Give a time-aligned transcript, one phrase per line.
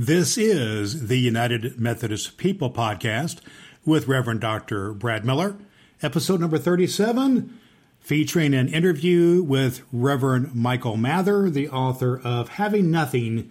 [0.00, 3.40] This is the United Methodist People Podcast
[3.84, 4.92] with Reverend Dr.
[4.92, 5.56] Brad Miller,
[6.00, 7.58] episode number 37,
[7.98, 13.50] featuring an interview with Reverend Michael Mather, the author of Having Nothing,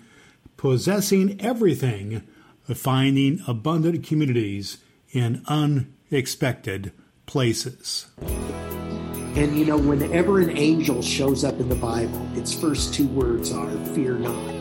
[0.55, 2.25] Possessing Everything,
[2.73, 4.77] Finding Abundant Communities
[5.11, 6.93] in Unexpected
[7.25, 8.07] Places.
[8.21, 13.51] And you know, whenever an angel shows up in the Bible, its first two words
[13.51, 14.56] are, Fear not.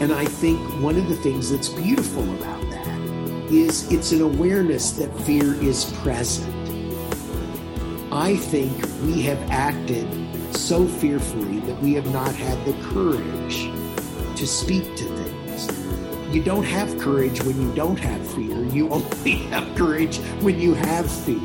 [0.00, 2.98] And I think one of the things that's beautiful about that
[3.50, 6.52] is it's an awareness that fear is present.
[8.12, 10.06] I think we have acted
[10.54, 13.70] so fearfully that we have not had the courage
[14.36, 16.34] to speak to things.
[16.34, 18.64] You don't have courage when you don't have fear.
[18.66, 21.40] You only have courage when you have fear.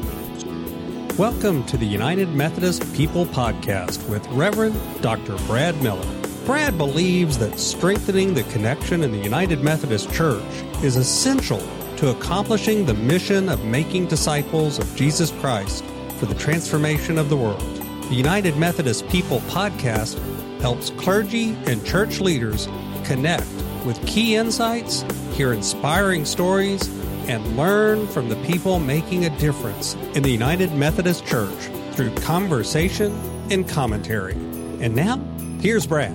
[1.18, 5.35] Welcome to the United Methodist People Podcast with Reverend Dr.
[5.48, 6.19] Brad Miller.
[6.45, 10.43] Brad believes that strengthening the connection in the United Methodist Church
[10.84, 11.62] is essential
[11.98, 15.84] to accomplishing the mission of making disciples of Jesus Christ
[16.18, 17.62] for the transformation of the world.
[18.09, 20.20] The United Methodist People podcast
[20.62, 22.68] helps clergy and church leaders
[23.03, 23.48] connect
[23.85, 26.87] with key insights, hear inspiring stories,
[27.27, 33.12] and learn from the people making a difference in the United Methodist Church through conversation
[33.51, 34.35] and commentary.
[34.82, 35.18] And now,
[35.60, 36.13] here's Brad.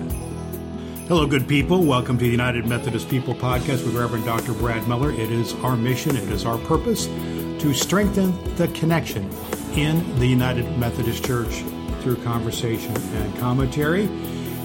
[1.07, 1.83] Hello, good people.
[1.83, 4.53] Welcome to the United Methodist People Podcast with Reverend Dr.
[4.53, 5.11] Brad Miller.
[5.11, 9.29] It is our mission, it is our purpose to strengthen the connection
[9.75, 11.63] in the United Methodist Church
[12.01, 14.05] through conversation and commentary.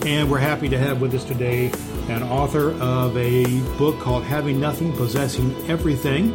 [0.06, 1.70] And we're happy to have with us today
[2.08, 3.44] an author of a
[3.76, 6.32] book called Having Nothing, Possessing Everything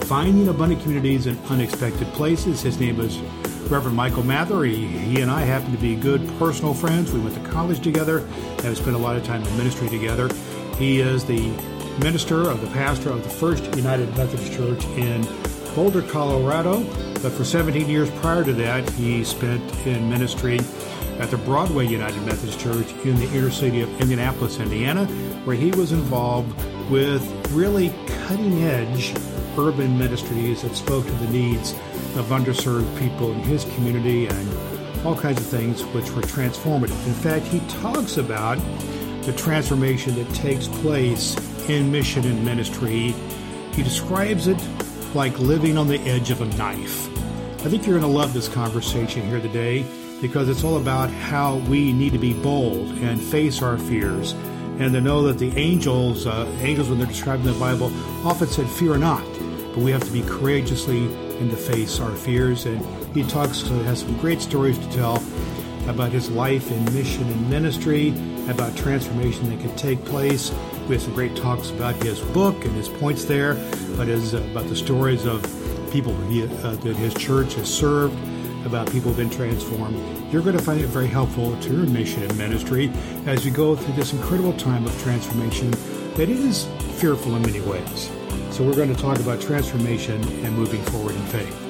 [0.00, 2.60] Finding Abundant Communities in Unexpected Places.
[2.60, 3.20] His name is
[3.70, 4.64] Reverend Michael Mather.
[4.64, 7.12] He, he, and I happen to be good personal friends.
[7.12, 8.20] We went to college together,
[8.62, 10.28] have spent a lot of time in ministry together.
[10.78, 11.50] He is the
[12.00, 15.26] minister of the pastor of the First United Methodist Church in
[15.74, 16.82] Boulder, Colorado.
[17.22, 20.60] But for 17 years prior to that, he spent in ministry
[21.18, 25.06] at the Broadway United Methodist Church in the inner city of Indianapolis, Indiana,
[25.44, 26.52] where he was involved
[26.90, 27.22] with
[27.52, 27.94] really
[28.26, 29.14] cutting edge
[29.56, 31.74] urban ministries that spoke to the needs
[32.16, 37.06] of underserved people in his community and all kinds of things which were transformative.
[37.06, 38.58] In fact, he talks about
[39.22, 41.36] the transformation that takes place
[41.68, 43.14] in mission and ministry.
[43.72, 44.62] He describes it
[45.14, 47.08] like living on the edge of a knife.
[47.64, 49.84] I think you're going to love this conversation here today
[50.20, 54.32] because it's all about how we need to be bold and face our fears
[54.78, 57.92] and to know that the angels, uh, angels when they're described in the Bible,
[58.26, 59.24] often said, "Fear not,"
[59.72, 61.08] but we have to be courageously
[61.50, 62.66] to face our fears.
[62.66, 62.84] And
[63.14, 65.22] he talks, has some great stories to tell
[65.88, 68.10] about his life and mission and ministry,
[68.48, 70.50] about transformation that can take place.
[70.88, 73.54] We have some great talks about his book and his points there,
[73.96, 75.42] but his, uh, about the stories of
[75.92, 78.18] people he, uh, that his church has served,
[78.64, 79.96] about people who've been transformed.
[80.32, 82.90] You're going to find it very helpful to your mission and ministry
[83.26, 85.70] as you go through this incredible time of transformation
[86.14, 86.66] that is
[86.98, 88.10] fearful in many ways.
[88.52, 91.60] So we're going to talk about transformation and moving forward in faith.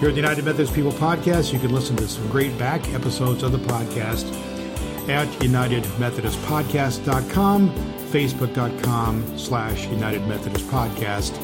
[0.00, 3.42] Here at the United Methodist People Podcast, you can listen to some great back episodes
[3.42, 4.30] of the podcast
[5.08, 7.70] at UnitedMethodistPodcast.com,
[8.10, 11.38] Facebook.com slash United Methodist Podcast,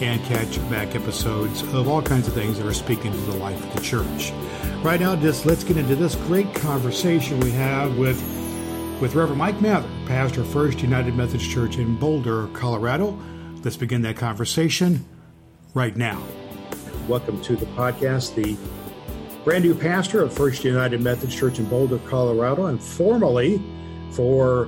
[0.00, 3.62] and catch back episodes of all kinds of things that are speaking to the life
[3.62, 4.32] of the church.
[4.82, 8.18] Right now, just let's get into this great conversation we have with
[9.00, 13.18] with Reverend Mike Mather, pastor of First United Methodist Church in Boulder, Colorado.
[13.62, 15.04] Let's begin that conversation
[15.74, 16.22] right now.
[17.06, 18.56] Welcome to the podcast, the
[19.44, 23.62] brand new pastor of First United Methodist Church in Boulder, Colorado, and formerly
[24.12, 24.66] for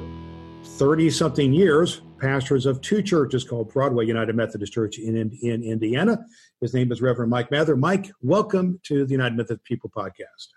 [0.64, 5.62] 30 something years, pastors of two churches called Broadway United Methodist Church in, in, in
[5.62, 6.18] Indiana.
[6.60, 7.76] His name is Reverend Mike Mather.
[7.76, 10.48] Mike, welcome to the United Methodist People podcast.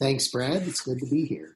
[0.00, 0.62] Thanks, Brad.
[0.62, 1.54] It's good to be here.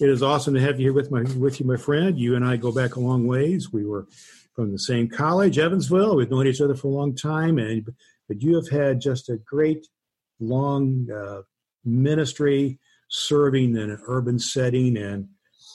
[0.00, 2.16] It is awesome to have you here with my with you, my friend.
[2.16, 3.72] You and I go back a long ways.
[3.72, 4.06] We were
[4.54, 6.16] from the same college, Evansville.
[6.16, 7.86] We've known each other for a long time, and
[8.28, 9.86] but you have had just a great
[10.40, 11.42] long uh,
[11.84, 15.28] ministry serving in an urban setting and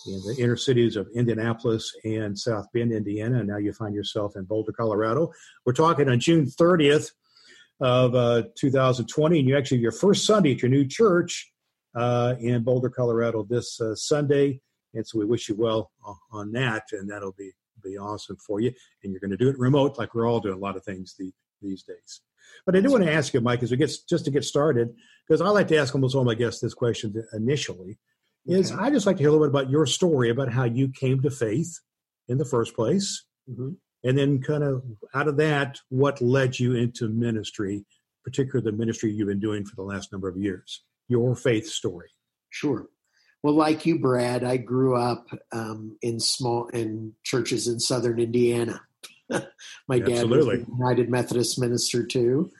[0.07, 4.36] in the inner cities of Indianapolis and South Bend, Indiana, and now you find yourself
[4.36, 5.31] in Boulder, Colorado.
[5.65, 7.12] We're talking on June 30th
[7.81, 11.51] of uh, 2020, and you actually your first Sunday at your new church
[11.95, 14.62] uh, in Boulder, Colorado this uh, Sunday.
[14.94, 15.92] And so we wish you well
[16.31, 17.51] on that, and that'll be
[17.81, 18.72] be awesome for you.
[19.04, 21.16] And you're going to do it remote, like we're all doing a lot of things
[21.18, 21.31] the,
[21.62, 22.22] these days.
[22.66, 24.90] But I do want to ask you, Mike, as we get just to get started,
[25.28, 28.00] because I like to ask almost all my guests this question initially.
[28.48, 28.81] Is okay.
[28.81, 31.22] I just like to hear a little bit about your story about how you came
[31.22, 31.80] to faith
[32.28, 33.70] in the first place, Mm-hmm.
[34.04, 34.84] And then, kind of
[35.14, 37.86] out of that, what led you into ministry,
[38.24, 40.84] particularly the ministry you've been doing for the last number of years?
[41.10, 42.10] Your faith story.
[42.50, 42.88] Sure.
[43.41, 48.81] Well, like you, Brad, I grew up um, in small in churches in southern Indiana.
[49.30, 50.57] My dad Absolutely.
[50.59, 52.51] was a United Methodist minister too,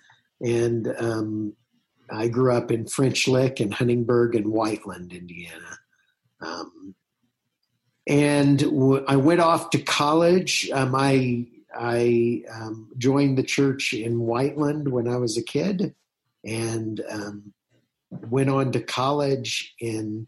[0.42, 1.54] and um,
[2.10, 5.78] I grew up in French Lick and Huntingburg and Whiteland, Indiana.
[6.42, 6.96] Um,
[8.08, 10.70] and w- I went off to college.
[10.72, 11.48] Um, I
[11.78, 15.94] I um, joined the church in Whiteland when I was a kid,
[16.46, 17.54] and um,
[18.12, 20.28] went on to college in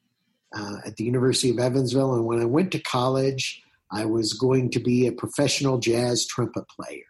[0.55, 2.13] uh, at the University of Evansville.
[2.15, 3.61] And when I went to college,
[3.91, 7.03] I was going to be a professional jazz trumpet player.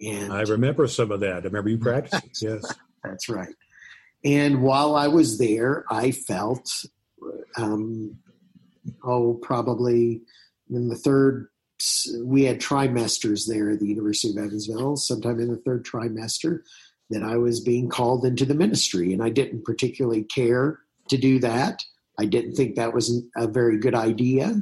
[0.00, 1.42] And I remember some of that.
[1.42, 2.30] I remember you practicing.
[2.40, 3.54] yes, that's right.
[4.24, 6.84] And while I was there, I felt,
[7.56, 8.16] um,
[9.04, 10.22] oh, probably
[10.70, 11.48] in the third,
[12.22, 16.60] we had trimesters there at the University of Evansville, sometime in the third trimester,
[17.10, 19.12] that I was being called into the ministry.
[19.12, 21.84] And I didn't particularly care to do that.
[22.18, 24.54] I didn't think that was a very good idea.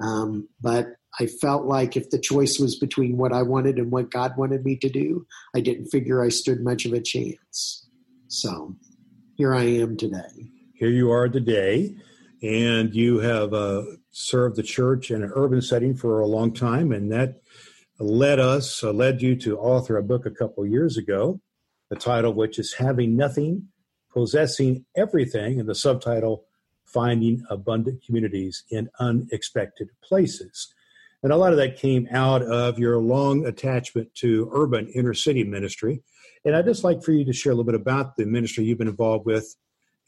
[0.00, 0.86] Um, but
[1.20, 4.64] I felt like if the choice was between what I wanted and what God wanted
[4.64, 7.88] me to do, I didn't figure I stood much of a chance.
[8.28, 8.76] So
[9.36, 10.50] here I am today.
[10.74, 11.96] Here you are today,
[12.42, 16.92] and you have uh, served the church in an urban setting for a long time,
[16.92, 17.40] and that
[17.98, 21.40] led us, uh, led you to author a book a couple years ago,
[21.90, 23.68] the title which is Having Nothing,
[24.12, 26.44] Possessing Everything, and the subtitle
[26.92, 30.74] Finding Abundant Communities in Unexpected Places.
[31.22, 35.44] And a lot of that came out of your long attachment to urban inner city
[35.44, 36.02] ministry.
[36.44, 38.78] And I'd just like for you to share a little bit about the ministry you've
[38.78, 39.56] been involved with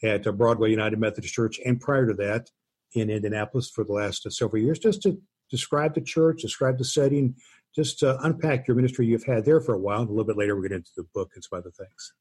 [0.03, 2.49] at Broadway United Methodist Church and prior to that
[2.93, 7.35] in Indianapolis for the last several years, just to describe the church, describe the setting,
[7.75, 10.01] just unpack your ministry you've had there for a while.
[10.01, 12.13] And a little bit later, we'll get into the book and some other things.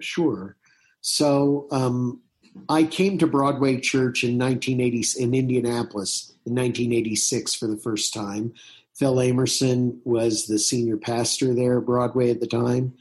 [0.00, 0.56] Sure.
[1.02, 2.22] So um,
[2.68, 8.52] I came to Broadway Church in 1980 in Indianapolis in 1986 for the first time.
[8.96, 12.94] Phil Amerson was the senior pastor there at Broadway at the time,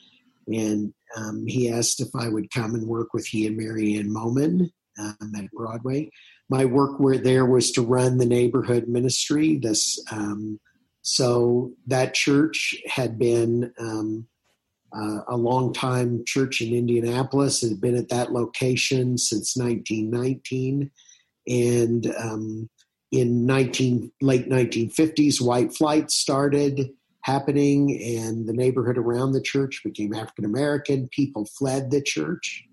[0.48, 4.72] and um, he asked if I would come and work with he and Marianne Moman
[4.98, 6.10] um, at Broadway.
[6.50, 9.58] My work there was to run the neighborhood ministry.
[9.58, 10.60] This um,
[11.02, 14.28] so that church had been um,
[14.94, 17.64] uh, a long time church in Indianapolis.
[17.64, 20.92] It had been at that location since 1919.
[21.48, 22.70] And um,
[23.12, 26.92] in 19, late 1950s, white flight started
[27.22, 31.10] happening, and the neighborhood around the church became African American.
[31.10, 32.64] People fled the church,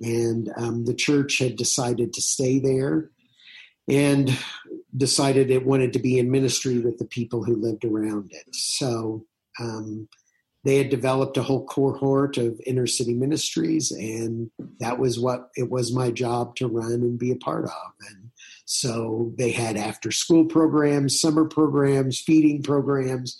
[0.00, 3.10] and um, the church had decided to stay there
[3.88, 4.36] and
[4.96, 8.46] decided it wanted to be in ministry with the people who lived around it.
[8.54, 9.26] So,
[9.60, 10.08] um,
[10.64, 14.50] they had developed a whole cohort of inner city ministries and
[14.80, 17.92] that was what it was my job to run and be a part of.
[18.10, 18.30] And
[18.64, 23.38] so they had after school programs summer programs feeding programs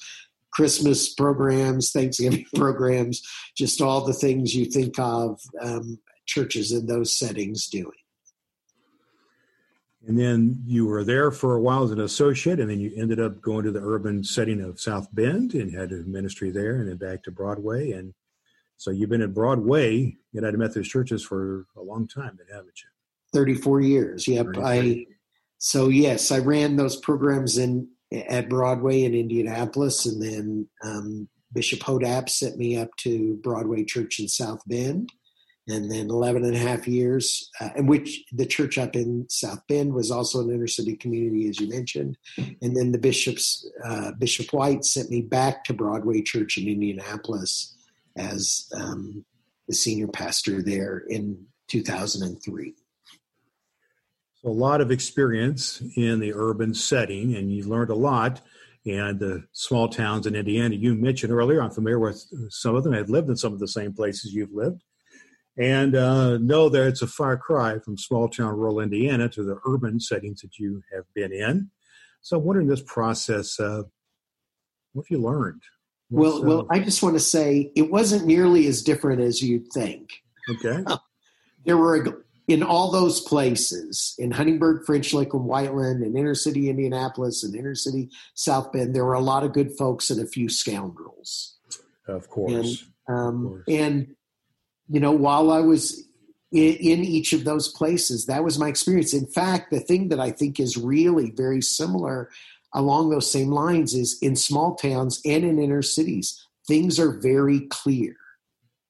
[0.53, 3.23] christmas programs thanksgiving programs
[3.57, 7.91] just all the things you think of um, churches in those settings doing
[10.07, 13.21] and then you were there for a while as an associate, and then you ended
[13.21, 16.89] up going to the urban setting of South Bend and had a ministry there, and
[16.89, 17.93] then back to Broadway.
[17.93, 18.13] And
[18.77, 22.89] so you've been at Broadway United Methodist Churches for a long time, haven't you?
[23.33, 24.29] Thirty-four years.
[24.29, 24.59] Yep.
[24.63, 25.07] I.
[25.59, 27.89] So yes, I ran those programs in
[28.29, 34.21] at Broadway in Indianapolis, and then um, Bishop Hodapp sent me up to Broadway Church
[34.21, 35.11] in South Bend
[35.67, 39.61] and then 11 and a half years, uh, in which the church up in South
[39.67, 42.19] Bend was also an inner city community, as you mentioned.
[42.37, 47.75] And then the bishops, uh, Bishop White sent me back to Broadway Church in Indianapolis
[48.17, 49.25] as um,
[49.67, 52.75] the senior pastor there in 2003.
[54.43, 58.43] So a lot of experience in the urban setting, and you learned a lot.
[58.87, 62.93] And the small towns in Indiana you mentioned earlier, I'm familiar with some of them.
[62.93, 64.83] I've lived in some of the same places you've lived
[65.57, 69.59] and uh, know that it's a far cry from small town rural Indiana to the
[69.67, 71.71] urban settings that you have been in.
[72.23, 73.83] So, I'm wondering this process, uh,
[74.93, 75.63] what have you learned?
[76.09, 79.43] What's, well, well, uh, I just want to say it wasn't nearly as different as
[79.43, 80.11] you'd think.
[80.51, 80.85] Okay.
[81.65, 86.69] there were in all those places in Huntingburg, French Lick, and Whiteland, and inner city
[86.69, 88.95] Indianapolis, and inner city South Bend.
[88.95, 91.57] There were a lot of good folks and a few scoundrels.
[92.07, 92.85] Of course.
[93.09, 93.65] And, um, of course.
[93.69, 94.17] and
[94.95, 96.07] you know, while I was
[96.53, 99.13] in, in each of those places, that was my experience.
[99.13, 102.31] In fact, the thing that I think is really very similar,
[102.73, 107.63] along those same lines is in small towns and in inner cities, things are very
[107.71, 108.15] clear.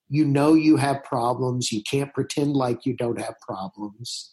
[0.07, 1.71] You know you have problems.
[1.71, 4.31] You can't pretend like you don't have problems.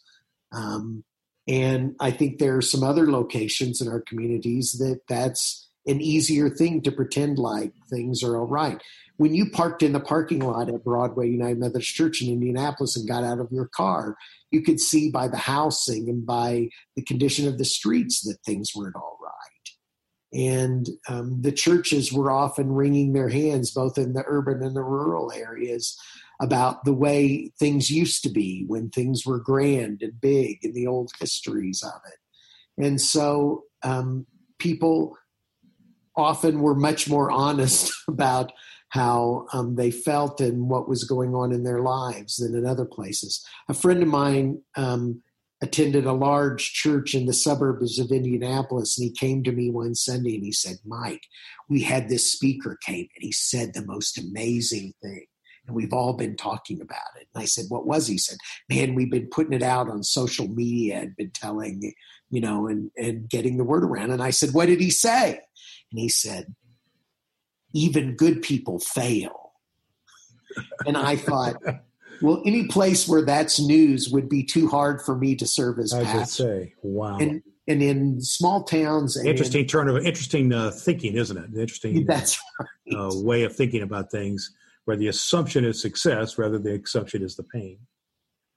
[0.51, 1.03] Um,
[1.47, 6.51] and I think there are some other locations in our communities that that's an easier
[6.51, 8.79] thing to pretend like things are all right.
[9.17, 13.07] When you parked in the parking lot at Broadway United Methodist Church in Indianapolis and
[13.07, 14.15] got out of your car,
[14.51, 18.71] you could see by the housing and by the condition of the streets that things
[18.75, 19.29] weren't all right.
[20.33, 24.81] And um, the churches were often wringing their hands, both in the urban and the
[24.81, 25.95] rural areas,
[26.41, 30.87] about the way things used to be when things were grand and big and the
[30.87, 32.83] old histories of it.
[32.83, 34.25] And so um,
[34.57, 35.15] people
[36.15, 38.51] often were much more honest about
[38.93, 42.85] how um, they felt and what was going on in their lives than in other
[42.85, 43.43] places.
[43.67, 45.23] A friend of mine um,
[45.63, 49.95] attended a large church in the suburbs of Indianapolis, and he came to me one
[49.95, 51.23] Sunday and he said, Mike,
[51.67, 55.25] we had this speaker came and he said the most amazing thing.
[55.65, 57.27] And we've all been talking about it.
[57.33, 58.13] And I said, What was he?
[58.13, 58.37] he said,
[58.69, 61.93] Man, we've been putting it out on social media and been telling,
[62.29, 64.11] you know, and, and getting the word around.
[64.11, 65.39] And I said, What did he say?
[65.91, 66.53] And he said,
[67.73, 69.51] Even good people fail.
[70.85, 71.55] And I thought,
[72.21, 75.93] well, any place where that's news would be too hard for me to serve as
[75.93, 76.43] I pastor.
[76.43, 77.17] say, wow.
[77.17, 81.59] And, and in small towns, interesting in, turn of interesting uh, thinking, isn't it?
[81.59, 82.97] Interesting That's right.
[82.97, 84.51] uh, way of thinking about things,
[84.85, 87.79] where the assumption is success rather the assumption is the pain.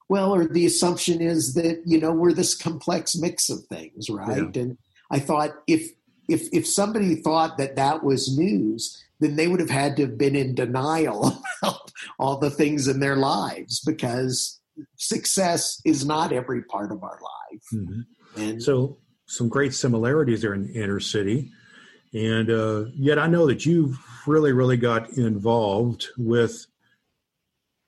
[0.09, 4.55] Well, or the assumption is that you know we're this complex mix of things, right?
[4.55, 4.63] Yeah.
[4.63, 4.79] And
[5.11, 5.91] I thought if
[6.29, 10.19] if if somebody thought that that was news, then they would have had to have
[10.19, 14.61] been in denial about all the things in their lives because
[14.97, 17.63] success is not every part of our life.
[17.75, 18.05] Mhm.
[18.37, 21.51] And So, some great similarities there in the inner city.
[22.15, 26.67] And uh, yet, I know that you've really, really got involved with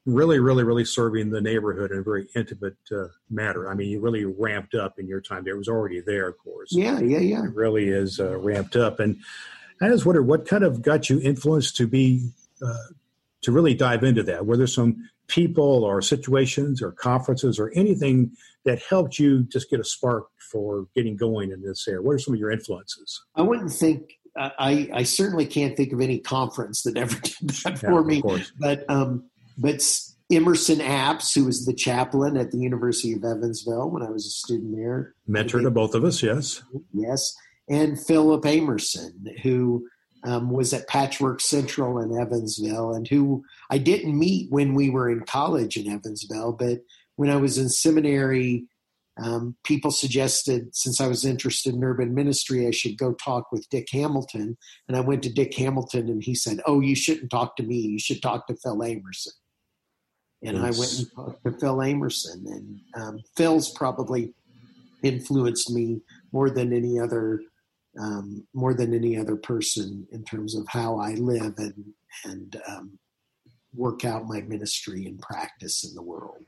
[0.07, 3.71] really, really, really serving the neighborhood in a very intimate uh, matter.
[3.71, 5.55] I mean, you really ramped up in your time there.
[5.55, 6.71] It was already there, of course.
[6.73, 7.45] yeah, yeah, yeah.
[7.45, 9.01] It really is uh, ramped up.
[9.01, 9.19] And
[9.81, 12.31] I just wonder what kind of got you influenced to be
[12.63, 12.75] uh,
[13.43, 14.47] to really dive into that.
[14.47, 18.33] Were there some people or situations or conferences or anything
[18.65, 22.03] that helped you just get a spark for getting going in this area?
[22.03, 23.23] What are some of your influences?
[23.37, 24.15] I wouldn't think.
[24.37, 28.07] I, I certainly can't think of any conference that ever did that Yeah, for of
[28.07, 28.23] me.
[28.23, 28.53] course.
[28.59, 29.25] But um,
[29.57, 29.83] but
[30.31, 34.31] Emerson Apps, who was the chaplain at the University of Evansville when I was a
[34.31, 36.63] student there, Mentor to both of us, yes.
[36.93, 37.35] yes,
[37.69, 39.87] and Philip Amerson, who
[40.25, 45.11] um, was at Patchwork Central in Evansville, and who I didn't meet when we were
[45.11, 46.81] in college in Evansville, but
[47.17, 48.65] when I was in seminary,
[49.21, 53.69] um, people suggested, since I was interested in urban ministry, I should go talk with
[53.69, 54.57] Dick Hamilton.
[54.87, 57.77] And I went to Dick Hamilton, and he said, "Oh, you shouldn't talk to me.
[57.77, 59.33] You should talk to Phil Amerson."
[60.43, 64.35] And I went and talked to Phil Amerson, and um, Phil's probably
[65.03, 67.41] influenced me more than any other
[67.99, 71.85] um, more than any other person in terms of how I live and
[72.25, 72.99] and um,
[73.75, 76.45] work out my ministry and practice in the world.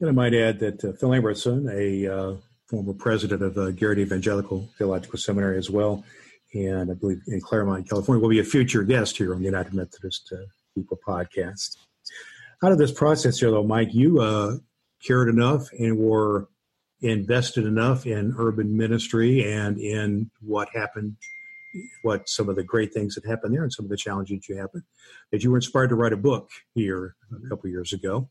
[0.00, 2.34] And I might add that uh, Phil Amerson, a uh,
[2.66, 6.04] former president of uh, Garrett Evangelical Theological Seminary as well,
[6.52, 9.74] and I believe in Claremont, California, will be a future guest here on the United
[9.74, 10.44] Methodist uh,
[10.74, 11.76] People podcast.
[12.62, 14.56] Out of this process here, though, Mike, you uh,
[15.02, 16.48] cared enough and were
[17.00, 21.16] invested enough in urban ministry and in what happened,
[22.02, 24.56] what some of the great things that happened there and some of the challenges you
[24.56, 24.82] happened,
[25.30, 28.28] that you were inspired to write a book here a couple years ago.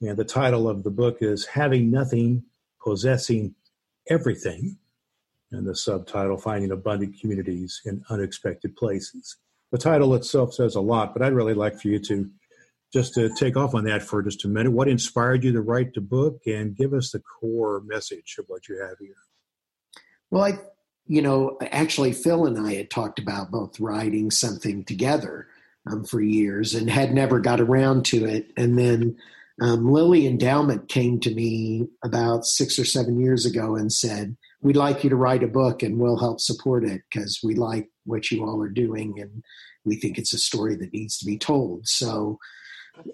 [0.00, 2.44] And the title of the book is Having Nothing,
[2.82, 3.54] Possessing
[4.08, 4.78] Everything.
[5.52, 9.36] And the subtitle, Finding Abundant Communities in Unexpected Places.
[9.70, 12.30] The title itself says a lot, but I'd really like for you to
[12.92, 14.72] just to take off on that for just a minute.
[14.72, 18.68] What inspired you to write the book and give us the core message of what
[18.68, 19.16] you have here?
[20.30, 20.58] Well, I,
[21.06, 25.46] you know, actually, Phil and I had talked about both writing something together
[25.90, 28.52] um, for years and had never got around to it.
[28.56, 29.16] And then
[29.60, 34.76] um, Lilly Endowment came to me about six or seven years ago and said, We'd
[34.76, 38.30] like you to write a book and we'll help support it because we like what
[38.30, 39.42] you all are doing and
[39.84, 41.88] we think it's a story that needs to be told.
[41.88, 42.38] So,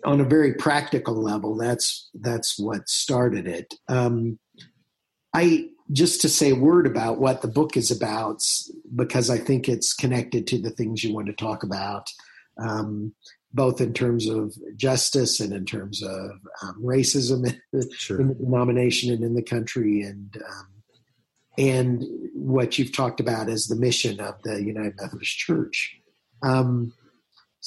[0.04, 3.75] on a very practical level, that's that's what started it.
[3.88, 4.38] Um,
[5.35, 8.42] I just to say a word about what the book is about
[8.94, 12.11] because I think it's connected to the things you want to talk about,
[12.58, 13.14] um,
[13.52, 16.30] both in terms of justice and in terms of
[16.62, 18.20] um, racism in the, Sure.
[18.20, 20.02] in the denomination and in the country.
[20.02, 20.68] And um,
[21.56, 22.04] and
[22.35, 25.99] what you've talked about as the mission of the United Methodist Church.
[26.42, 26.92] Um,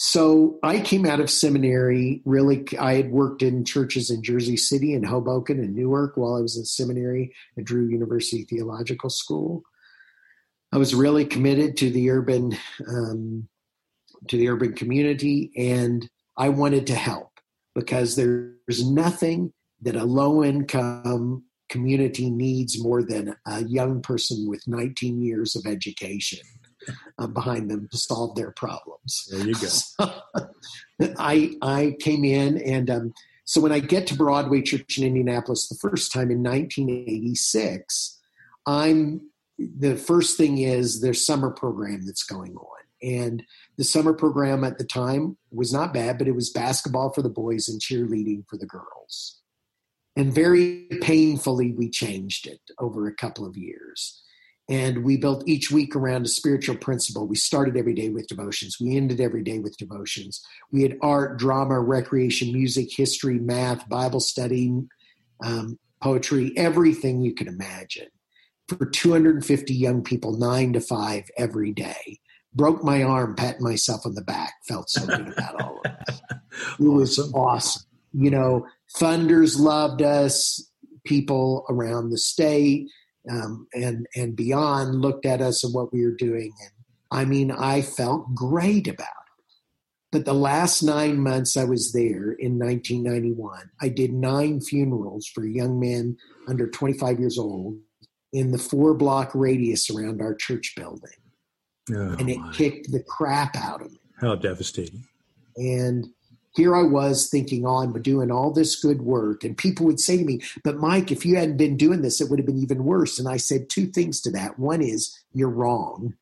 [0.04, 2.24] so I came out of seminary.
[2.26, 6.42] Really, I had worked in churches in Jersey City and Hoboken and Newark while I
[6.42, 9.62] was in seminary at Drew University Theological School.
[10.74, 13.48] I was really committed to the urban um,
[14.28, 17.40] to the urban community, and I wanted to help
[17.76, 19.54] because there's nothing
[19.84, 25.68] that a low income community needs more than a young person with 19 years of
[25.68, 26.40] education
[27.18, 29.28] uh, behind them to solve their problems.
[29.30, 29.68] There you go.
[31.02, 33.14] So, I I came in and um,
[33.46, 38.20] so when I get to Broadway Church in Indianapolis the first time in 1986,
[38.66, 39.22] I'm
[39.58, 43.44] the first thing is there's summer program that's going on and
[43.78, 47.30] the summer program at the time was not bad but it was basketball for the
[47.30, 49.42] boys and cheerleading for the girls
[50.16, 54.21] and very painfully we changed it over a couple of years
[54.72, 57.28] and we built each week around a spiritual principle.
[57.28, 58.78] We started every day with devotions.
[58.80, 60.42] We ended every day with devotions.
[60.72, 64.74] We had art, drama, recreation, music, history, math, Bible study,
[65.44, 68.08] um, poetry, everything you can imagine
[68.70, 72.22] for 250 young people, nine to five every day.
[72.54, 74.54] Broke my arm, patting myself on the back.
[74.70, 76.16] Felt so good about all of it.
[76.80, 77.84] It was awesome.
[78.14, 80.66] You know, funders loved us.
[81.04, 82.90] People around the state
[83.30, 86.72] um, and and beyond looked at us and what we were doing, and
[87.12, 89.56] I mean, I felt great about it.
[90.12, 95.46] But the last nine months I was there in 1991, I did nine funerals for
[95.46, 97.78] young men under 25 years old
[98.34, 101.12] in the four block radius around our church building.
[101.94, 102.52] Oh, and it my.
[102.54, 104.00] kicked the crap out of me.
[104.20, 105.06] How devastating.
[105.58, 106.08] And
[106.54, 109.44] here I was thinking, oh, I'm doing all this good work.
[109.44, 112.30] And people would say to me, but Mike, if you hadn't been doing this, it
[112.30, 113.20] would have been even worse.
[113.20, 114.60] And I said two things to that.
[114.60, 116.16] One is, you're wrong.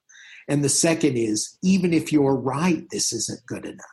[0.48, 3.84] and the second is, even if you're right, this isn't good enough.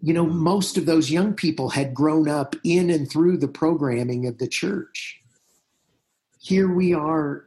[0.00, 0.32] You know, mm.
[0.32, 4.48] most of those young people had grown up in and through the programming of the
[4.48, 5.20] church.
[6.40, 7.44] Here we are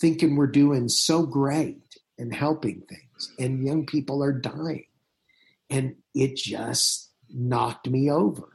[0.00, 1.80] thinking we're doing so great
[2.18, 4.84] and helping things, and young people are dying
[5.70, 8.48] and it just knocked me over.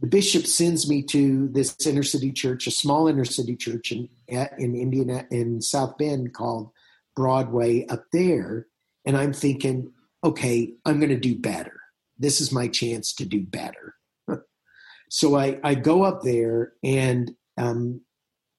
[0.00, 4.08] The bishop sends me to this inner city church, a small inner city church in
[4.28, 6.70] in Indiana in South Bend called
[7.14, 8.66] Broadway up there,
[9.06, 9.90] and I'm thinking,
[10.22, 11.80] okay, I'm going to do better.
[12.18, 13.94] This is my chance to do better.
[15.10, 18.02] so I I go up there and um,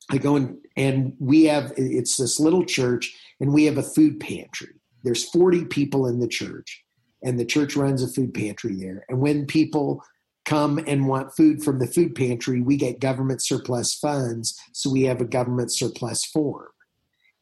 [0.09, 4.19] I go and and we have it's this little church and we have a food
[4.19, 4.73] pantry.
[5.03, 6.83] There's 40 people in the church
[7.27, 9.03] and the church runs a food pantry there.
[9.09, 10.01] And when people
[10.45, 15.03] come and want food from the food pantry, we get government surplus funds, so we
[15.03, 16.69] have a government surplus form.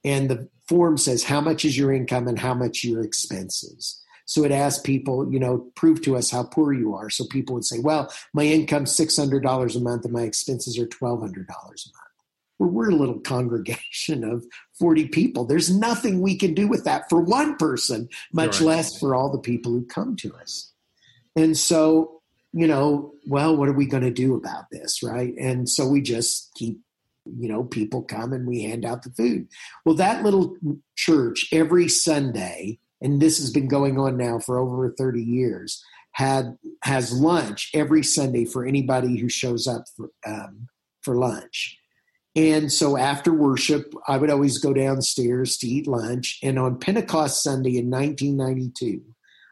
[0.03, 4.01] And the form says how much is your income and how much your expenses.
[4.25, 7.11] So it asks people, you know, prove to us how poor you are.
[7.11, 11.45] So people would say, well, my income's $600 a month and my expenses are $1,200
[11.45, 12.04] a month
[12.59, 14.45] well, we're a little congregation of
[14.79, 15.45] 40 people.
[15.45, 18.67] There's nothing we can do with that for one person, much right.
[18.67, 20.71] less for all the people who come to us.
[21.35, 22.21] And so,
[22.53, 25.33] you know, well, what are we going to do about this, right?
[25.37, 26.79] And so we just keep,
[27.25, 29.47] you know, people come and we hand out the food.
[29.83, 30.55] Well, that little
[30.95, 36.57] church every Sunday, and this has been going on now for over 30 years, had
[36.83, 40.69] has lunch every Sunday for anybody who shows up for um,
[41.01, 41.77] for lunch
[42.35, 46.39] and so after worship, I would always go downstairs to eat lunch.
[46.43, 49.01] And on Pentecost Sunday in 1992,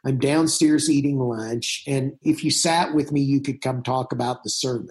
[0.06, 1.84] I'm downstairs eating lunch.
[1.88, 4.90] And if you sat with me, you could come talk about the sermon.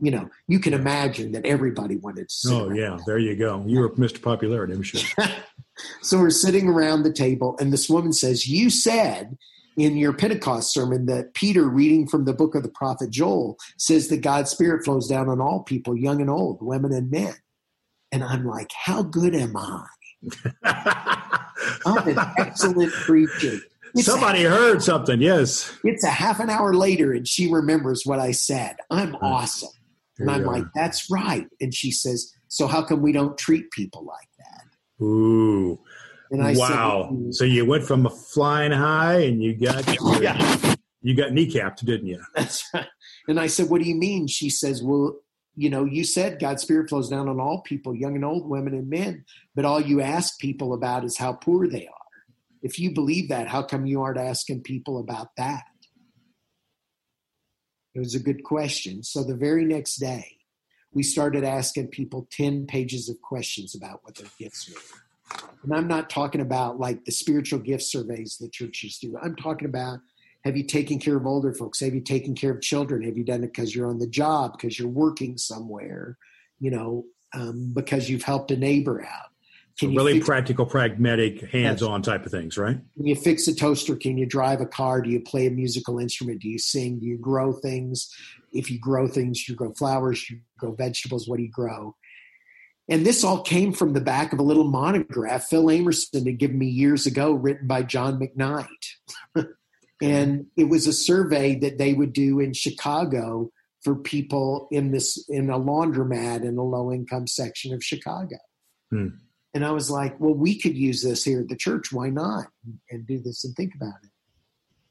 [0.00, 2.52] You know, you can imagine that everybody wanted to sit.
[2.52, 2.98] Oh, yeah.
[3.06, 3.62] There you go.
[3.66, 4.20] You were Mr.
[4.20, 5.00] Popularity, I'm sure.
[6.02, 9.36] so we're sitting around the table, and this woman says, You said
[9.76, 14.08] in your Pentecost sermon that Peter, reading from the book of the prophet Joel, says
[14.08, 17.34] that God's Spirit flows down on all people, young and old, women and men.
[18.10, 19.86] And I'm like, how good am I?
[21.86, 23.58] I'm an excellent preacher.
[23.94, 25.76] It's Somebody a, heard something, yes.
[25.84, 28.76] It's a half an hour later and she remembers what I said.
[28.90, 29.70] I'm awesome.
[30.18, 31.46] and I'm like, that's right.
[31.60, 35.04] And she says, so how come we don't treat people like that?
[35.04, 35.78] Ooh.
[36.32, 37.08] And I wow.
[37.10, 37.34] Said, mm.
[37.34, 39.86] so you went from a flying high and you got
[40.22, 40.74] yeah.
[41.02, 42.22] you got kneecapped, didn't you?
[42.34, 42.86] That's right.
[43.28, 44.26] And I said, What do you mean?
[44.26, 45.20] She says, Well,
[45.54, 48.72] you know, you said God's Spirit flows down on all people, young and old, women
[48.72, 51.94] and men, but all you ask people about is how poor they are.
[52.62, 55.64] If you believe that, how come you aren't asking people about that?
[57.94, 59.02] It was a good question.
[59.02, 60.38] So the very next day,
[60.94, 65.01] we started asking people 10 pages of questions about what their gifts were.
[65.62, 69.16] And I'm not talking about like the spiritual gift surveys that churches do.
[69.22, 70.00] I'm talking about
[70.44, 71.80] have you taken care of older folks?
[71.80, 73.02] Have you taken care of children?
[73.02, 76.18] Have you done it because you're on the job, because you're working somewhere,
[76.58, 79.28] you know, um, because you've helped a neighbor out?
[79.78, 82.78] Can so really fix, practical, pragmatic, hands-on type of things, right?
[82.94, 83.96] Can you fix a toaster?
[83.96, 85.00] Can you drive a car?
[85.00, 86.42] Do you play a musical instrument?
[86.42, 86.98] Do you sing?
[86.98, 88.14] Do you grow things?
[88.52, 91.26] If you grow things, you grow flowers, you grow vegetables.
[91.26, 91.96] What do you grow?
[92.92, 96.58] And this all came from the back of a little monograph Phil Amerson had given
[96.58, 98.66] me years ago, written by John McKnight.
[100.02, 103.50] and it was a survey that they would do in Chicago
[103.80, 108.36] for people in this in a laundromat in a low income section of Chicago.
[108.90, 109.08] Hmm.
[109.54, 111.92] And I was like, well, we could use this here at the church.
[111.92, 112.48] Why not?
[112.90, 114.10] And do this and think about it.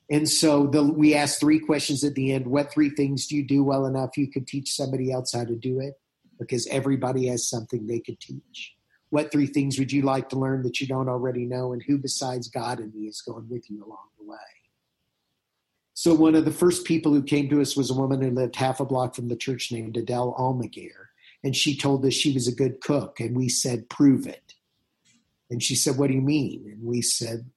[0.09, 2.47] And so the, we asked three questions at the end.
[2.47, 5.55] What three things do you do well enough you could teach somebody else how to
[5.55, 6.00] do it?
[6.41, 8.73] Because everybody has something they could teach.
[9.11, 11.71] What three things would you like to learn that you don't already know?
[11.71, 14.37] And who besides God and me is going with you along the way?
[15.93, 18.55] So one of the first people who came to us was a woman who lived
[18.55, 21.09] half a block from the church named Adele Almaguer.
[21.43, 23.19] And she told us she was a good cook.
[23.19, 24.55] And we said, prove it.
[25.51, 26.63] And she said, what do you mean?
[26.71, 27.51] And we said,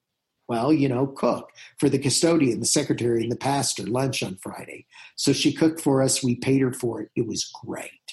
[0.46, 4.86] well, you know, cook for the custodian, the secretary, and the pastor lunch on Friday.
[5.16, 6.22] So she cooked for us.
[6.22, 7.10] We paid her for it.
[7.16, 8.03] It was great.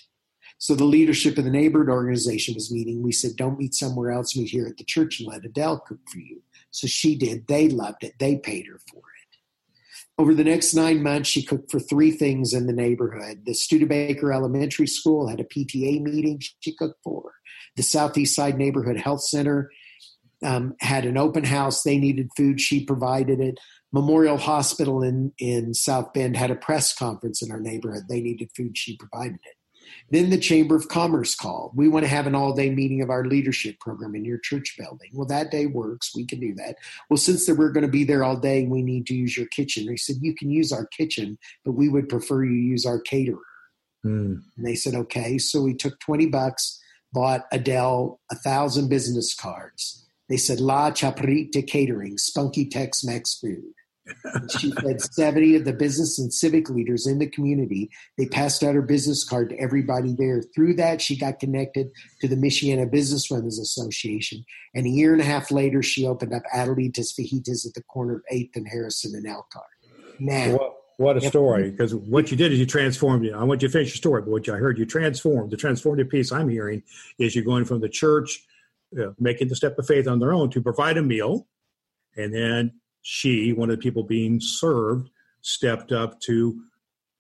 [0.62, 3.02] So the leadership of the neighborhood organization was meeting.
[3.02, 5.97] We said, don't meet somewhere else, meet here at the church and let Adele cook
[6.08, 6.43] for you.
[6.69, 7.47] So she did.
[7.47, 8.13] They loved it.
[8.19, 10.21] They paid her for it.
[10.21, 13.41] Over the next nine months, she cooked for three things in the neighborhood.
[13.43, 17.34] The Studebaker Elementary School had a PTA meeting she cooked for.
[17.76, 19.71] The Southeast Side Neighborhood Health Center
[20.45, 21.82] um, had an open house.
[21.82, 22.62] They needed food.
[22.62, 23.58] She provided it.
[23.91, 28.04] Memorial Hospital in, in South Bend had a press conference in our neighborhood.
[28.08, 28.78] They needed food.
[28.78, 29.56] She provided it.
[30.10, 31.72] Then the Chamber of Commerce called.
[31.76, 34.76] We want to have an all day meeting of our leadership program in your church
[34.78, 35.10] building.
[35.14, 36.16] Well, that day works.
[36.16, 36.78] We can do that.
[37.10, 39.86] Well, since we're going to be there all day, we need to use your kitchen.
[39.86, 43.40] They said, You can use our kitchen, but we would prefer you use our caterer.
[44.06, 44.42] Mm.
[44.58, 45.38] And they said, Okay.
[45.38, 46.80] So we took 20 bucks,
[47.14, 50.02] bought Adele a thousand business cards
[50.32, 53.74] they said La Chaparrita Catering, spunky Tex Mex food.
[54.58, 57.89] She fed 70 of the business and civic leaders in the community.
[58.17, 60.41] They passed out her business card to everybody there.
[60.56, 61.89] Through that, she got connected
[62.21, 64.43] to the Michiana Business Runners Association.
[64.74, 68.15] And a year and a half later, she opened up Adelita's Fajitas at the corner
[68.15, 69.65] of 8th and Harrison and Elkhart.
[70.19, 71.71] Now, what, what a story!
[71.71, 73.28] Because what you did is you transformed.
[73.34, 75.52] I want you to finish your story, but what I heard you transformed.
[75.52, 76.84] The transformative piece I'm hearing
[77.17, 78.45] is you're going from the church
[78.91, 81.47] you know, making the step of faith on their own to provide a meal.
[82.15, 85.10] And then she, one of the people being served,
[85.42, 86.62] stepped up to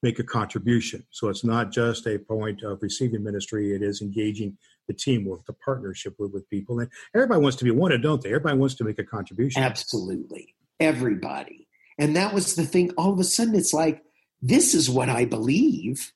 [0.03, 1.05] make a contribution.
[1.11, 5.53] So it's not just a point of receiving ministry, it is engaging the teamwork, the
[5.53, 6.79] partnership with, with people.
[6.79, 8.29] And everybody wants to be wanted, don't they?
[8.29, 9.61] Everybody wants to make a contribution.
[9.61, 10.55] Absolutely.
[10.79, 11.67] Everybody.
[11.99, 12.91] And that was the thing.
[12.97, 14.01] All of a sudden, it's like,
[14.41, 16.13] this is what I believe.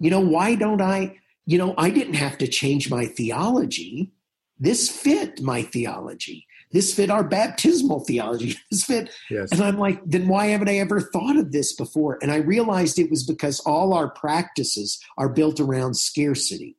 [0.00, 1.18] You know, why don't I?
[1.46, 4.12] You know, I didn't have to change my theology.
[4.58, 6.46] This fit my theology.
[6.72, 8.56] This fit our baptismal theology.
[8.70, 9.10] This fit.
[9.30, 9.52] Yes.
[9.52, 12.18] And I'm like, then why haven't I ever thought of this before?
[12.22, 16.76] And I realized it was because all our practices are built around scarcity.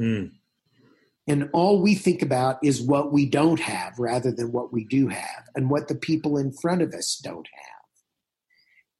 [0.00, 0.32] Mm.
[1.26, 5.08] And all we think about is what we don't have rather than what we do
[5.08, 7.74] have and what the people in front of us don't have.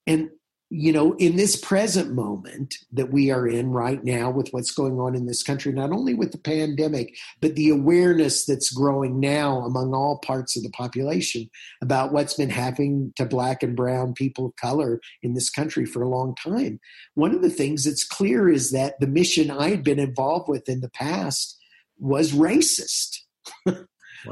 [0.07, 0.31] And
[0.77, 4.99] you know, in this present moment that we are in right now with what's going
[4.99, 9.61] on in this country, not only with the pandemic, but the awareness that's growing now
[9.61, 11.49] among all parts of the population
[11.81, 16.03] about what's been happening to black and brown people of color in this country for
[16.03, 16.81] a long time.
[17.15, 20.69] One of the things that's clear is that the mission I had been involved with
[20.69, 21.57] in the past
[22.01, 23.21] was racist.
[23.67, 23.77] wow.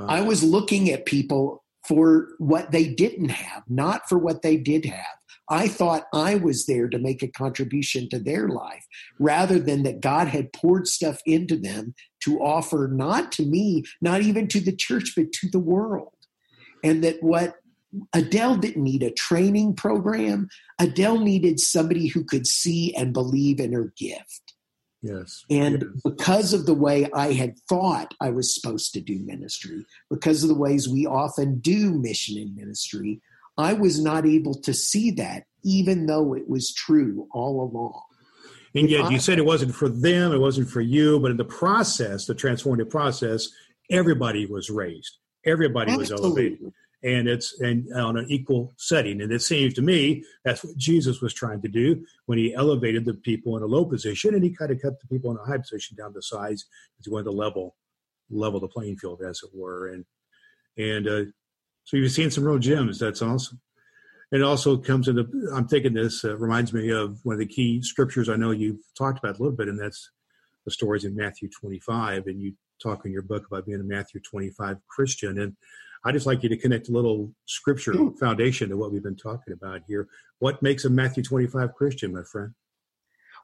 [0.08, 4.84] I was looking at people for what they didn't have, not for what they did
[4.86, 5.21] have.
[5.48, 8.86] I thought I was there to make a contribution to their life
[9.18, 14.22] rather than that God had poured stuff into them to offer not to me, not
[14.22, 16.14] even to the church, but to the world.
[16.84, 17.56] And that what
[18.12, 23.72] Adele didn't need a training program, Adele needed somebody who could see and believe in
[23.72, 24.54] her gift.
[25.02, 25.44] Yes.
[25.50, 26.02] And yes.
[26.04, 30.48] because of the way I had thought I was supposed to do ministry, because of
[30.48, 33.20] the ways we often do mission and ministry,
[33.56, 38.02] I was not able to see that, even though it was true all along.
[38.74, 41.44] And yet, you said it wasn't for them, it wasn't for you, but in the
[41.44, 43.48] process, the transformative process,
[43.90, 46.16] everybody was raised, everybody Absolutely.
[46.16, 46.72] was elevated.
[47.02, 49.20] and it's and on an equal setting.
[49.20, 53.04] And it seems to me that's what Jesus was trying to do when he elevated
[53.04, 55.44] the people in a low position, and he kind of cut the people in a
[55.44, 56.64] high position down to size
[56.98, 57.76] as he wanted to level
[58.30, 59.88] level the playing field, as it were.
[59.88, 60.06] And
[60.78, 61.24] and uh,
[61.84, 62.98] so you've seen some real gems.
[62.98, 63.60] That's awesome.
[64.30, 65.28] It also comes into.
[65.54, 68.80] I'm thinking this uh, reminds me of one of the key scriptures I know you've
[68.96, 70.10] talked about a little bit, and that's
[70.64, 72.26] the stories in Matthew 25.
[72.26, 75.38] And you talk in your book about being a Matthew 25 Christian.
[75.38, 75.56] And
[76.04, 79.52] I just like you to connect a little scripture foundation to what we've been talking
[79.52, 80.08] about here.
[80.38, 82.52] What makes a Matthew 25 Christian, my friend?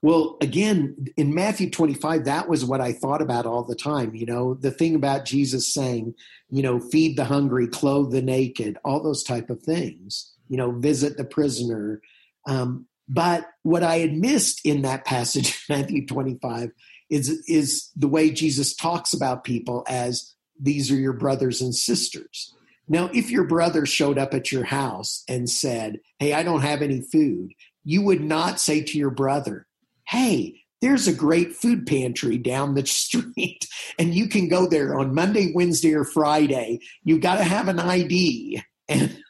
[0.02, 4.14] Well, again, in Matthew 25, that was what I thought about all the time.
[4.14, 6.14] You know, the thing about Jesus saying,
[6.50, 10.70] you know, feed the hungry, clothe the naked, all those type of things, you know,
[10.70, 12.00] visit the prisoner.
[12.46, 16.70] Um, but what I had missed in that passage, Matthew 25,
[17.10, 22.54] is, is the way Jesus talks about people as these are your brothers and sisters.
[22.88, 26.82] Now, if your brother showed up at your house and said, Hey, I don't have
[26.82, 27.52] any food,
[27.84, 29.67] you would not say to your brother,
[30.08, 33.66] Hey, there's a great food pantry down the street,
[33.98, 36.80] and you can go there on Monday, Wednesday, or Friday.
[37.04, 39.22] you've got to have an ID, and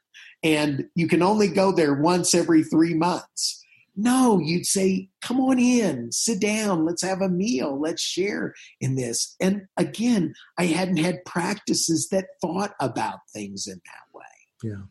[0.42, 3.64] and you can only go there once every three months.
[4.00, 8.94] No, you'd say, come on in, sit down, let's have a meal, let's share in
[8.94, 9.34] this.
[9.40, 14.24] And again, I hadn't had practices that thought about things in that way.
[14.62, 14.82] Yeah.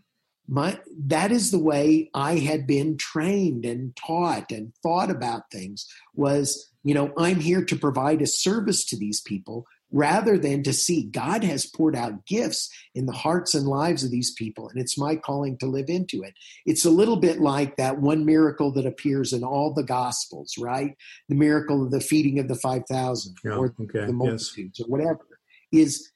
[0.47, 5.85] My that is the way I had been trained and taught and thought about things
[6.15, 10.73] was, you know, I'm here to provide a service to these people rather than to
[10.73, 14.79] see God has poured out gifts in the hearts and lives of these people, and
[14.79, 16.33] it's my calling to live into it.
[16.65, 20.95] It's a little bit like that one miracle that appears in all the Gospels, right?
[21.29, 24.85] The miracle of the feeding of the 5,000 yeah, or okay, the multitudes yes.
[24.85, 25.39] or whatever,
[25.71, 26.11] is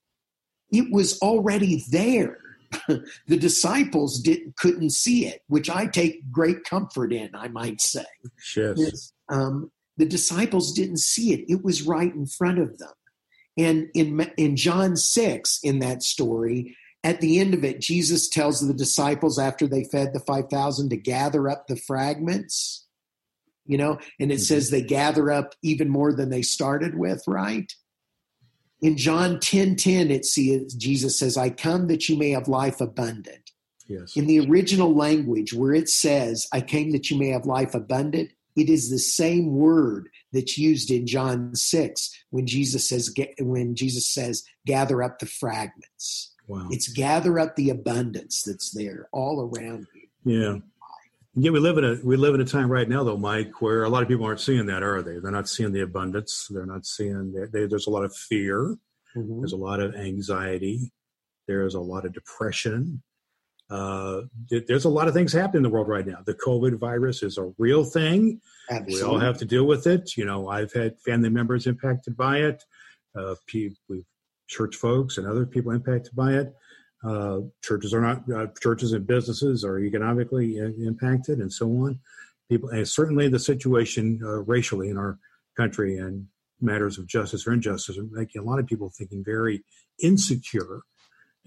[0.72, 2.40] it was already there.
[3.28, 8.06] the disciples didn't couldn't see it, which I take great comfort in, I might say.
[8.78, 9.14] Yes.
[9.30, 12.94] Um, the disciples didn't see it, it was right in front of them
[13.58, 18.66] and in, in John 6, in that story, at the end of it, Jesus tells
[18.66, 22.86] the disciples after they fed the 5,000 to gather up the fragments,
[23.66, 24.42] you know, and it mm-hmm.
[24.44, 27.72] says they gather up even more than they started with, right?
[28.82, 32.82] In John 10 10, it says, Jesus says, I come that you may have life
[32.82, 33.52] abundant.
[33.88, 34.16] Yes.
[34.16, 38.32] In the original language, where it says, I came that you may have life abundant,
[38.56, 44.08] it is the same word that's used in John 6 when Jesus says when Jesus
[44.08, 46.34] says gather up the fragments.
[46.48, 46.68] Wow.
[46.70, 50.08] It's gather up the abundance that's there all around you.
[50.24, 50.58] Yeah.
[51.36, 53.84] Yeah, we live in a we live in a time right now though, Mike, where
[53.84, 55.18] a lot of people aren't seeing that, are they?
[55.20, 56.48] They're not seeing the abundance.
[56.50, 57.34] They're not seeing.
[57.54, 58.76] They, there's a lot of fear.
[59.16, 59.40] Mm-hmm.
[59.40, 60.92] There's a lot of anxiety.
[61.48, 63.02] There's a lot of depression.
[63.70, 66.18] Uh, there's a lot of things happening in the world right now.
[66.26, 68.42] The COVID virus is a real thing.
[68.70, 68.96] Absolutely.
[68.96, 70.18] We all have to deal with it.
[70.18, 72.62] You know, I've had family members impacted by it,
[73.16, 73.36] uh,
[74.48, 76.54] church folks and other people impacted by it.
[77.04, 82.00] Uh, churches are not uh, churches and businesses are economically impacted, and so on.
[82.50, 85.18] People, and certainly the situation uh, racially in our
[85.58, 86.28] country and
[86.60, 89.64] matters of justice or injustice are making a lot of people thinking very
[90.02, 90.82] insecure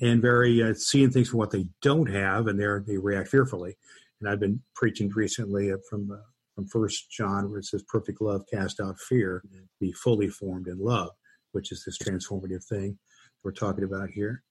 [0.01, 3.77] and very uh, seeing things for what they don't have, and they they react fearfully.
[4.21, 6.17] And I've been preaching recently from uh,
[6.55, 9.64] from First John, where it says, "Perfect love cast out fear, mm-hmm.
[9.81, 11.11] be fully formed in love,"
[11.53, 12.99] which is this transformative thing
[13.45, 14.43] we're talking about here.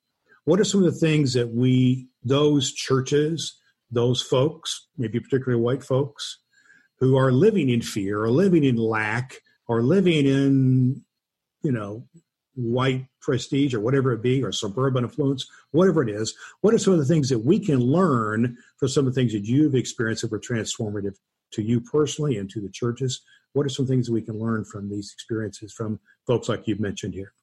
[0.46, 3.60] What are some of the things that we, those churches,
[3.92, 6.40] those folks, maybe particularly white folks,
[7.00, 11.04] who are living in fear or living in lack or living in,
[11.64, 12.06] you know,
[12.56, 16.94] white prestige or whatever it be, or suburban influence, whatever it is, what are some
[16.94, 20.22] of the things that we can learn from some of the things that you've experienced
[20.22, 21.16] that were transformative
[21.52, 23.22] to you personally and to the churches?
[23.54, 26.80] What are some things that we can learn from these experiences from folks like you've
[26.80, 27.34] mentioned here?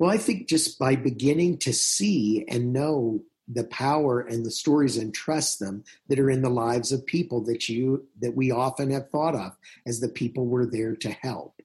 [0.00, 4.96] Well, I think just by beginning to see and know the power and the stories
[4.96, 8.90] and trust them that are in the lives of people that you that we often
[8.90, 9.52] have thought of
[9.86, 11.60] as the people we're there to help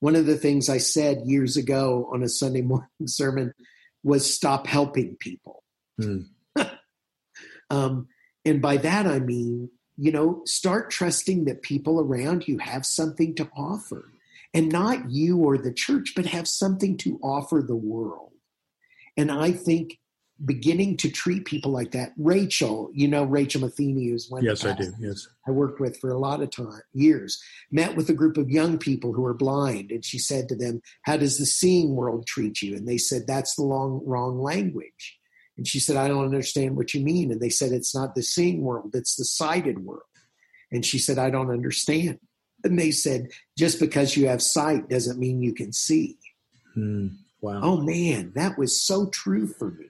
[0.00, 3.54] one of the things I said years ago on a Sunday morning sermon
[4.02, 5.62] was stop helping people.
[6.00, 6.26] Mm.
[7.70, 8.08] um,
[8.44, 13.34] and by that, I mean, you know, start trusting that people around you have something
[13.36, 14.12] to offer.
[14.54, 18.32] And not you or the church, but have something to offer the world.
[19.16, 19.98] And I think
[20.44, 22.12] beginning to treat people like that.
[22.18, 24.44] Rachel, you know Rachel Matheny is one.
[24.44, 24.92] Yes, I do.
[24.98, 27.42] Yes, I worked with for a lot of time, years.
[27.70, 30.82] Met with a group of young people who are blind, and she said to them,
[31.02, 35.18] "How does the seeing world treat you?" And they said, "That's the long wrong language."
[35.56, 37.32] And she said, I don't understand what you mean.
[37.32, 40.02] And they said, It's not the seeing world, it's the sighted world.
[40.70, 42.18] And she said, I don't understand.
[42.66, 46.18] And they said, Just because you have sight doesn't mean you can see.
[46.76, 47.60] Mm, wow.
[47.62, 49.86] Oh man, that was so true for me.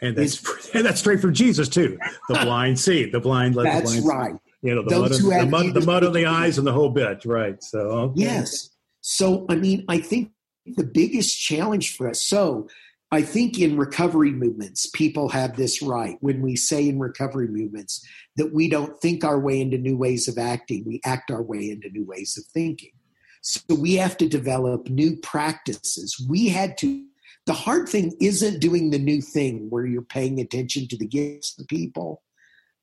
[0.00, 1.98] And that's and that's straight from Jesus too.
[2.28, 4.34] The blind see, the blind let that's the blind right.
[4.34, 4.40] See.
[4.60, 6.90] You know, the Those mud, the mud, the mud on the eyes and the whole
[6.90, 7.62] bit, right?
[7.62, 8.22] So okay.
[8.22, 8.70] yes.
[9.00, 10.32] So I mean, I think
[10.66, 12.22] the biggest challenge for us.
[12.22, 12.68] So
[13.10, 18.06] I think in recovery movements, people have this right when we say in recovery movements
[18.36, 21.70] that we don't think our way into new ways of acting, we act our way
[21.70, 22.92] into new ways of thinking.
[23.40, 26.22] So we have to develop new practices.
[26.28, 27.02] We had to,
[27.46, 31.52] the hard thing isn't doing the new thing where you're paying attention to the gifts
[31.52, 32.22] of the people.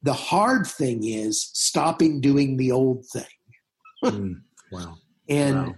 [0.02, 3.24] The hard thing is stopping doing the old thing.
[4.04, 4.96] mm, wow.
[5.30, 5.76] And wow.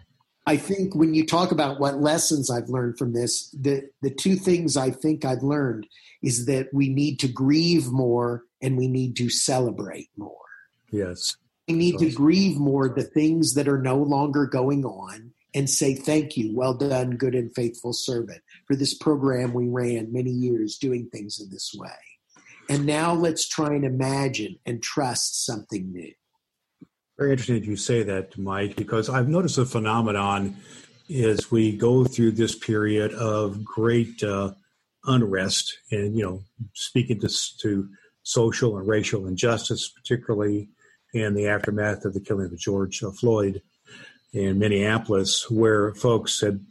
[0.47, 4.35] I think when you talk about what lessons I've learned from this, the, the two
[4.35, 5.87] things I think I've learned
[6.23, 10.33] is that we need to grieve more and we need to celebrate more.
[10.89, 11.35] Yes.
[11.67, 15.93] We need to grieve more the things that are no longer going on and say,
[15.93, 20.77] Thank you, well done, good and faithful servant, for this program we ran many years
[20.77, 21.89] doing things in this way.
[22.69, 26.13] And now let's try and imagine and trust something new.
[27.17, 30.55] Very interesting that you say that, Mike, because I've noticed a phenomenon
[31.13, 34.51] as we go through this period of great uh,
[35.05, 37.29] unrest and, you know, speaking to,
[37.61, 37.89] to
[38.21, 40.69] social and racial injustice, particularly
[41.11, 43.63] in the aftermath of the killing of George uh, Floyd
[44.31, 46.63] in Minneapolis, where folks had,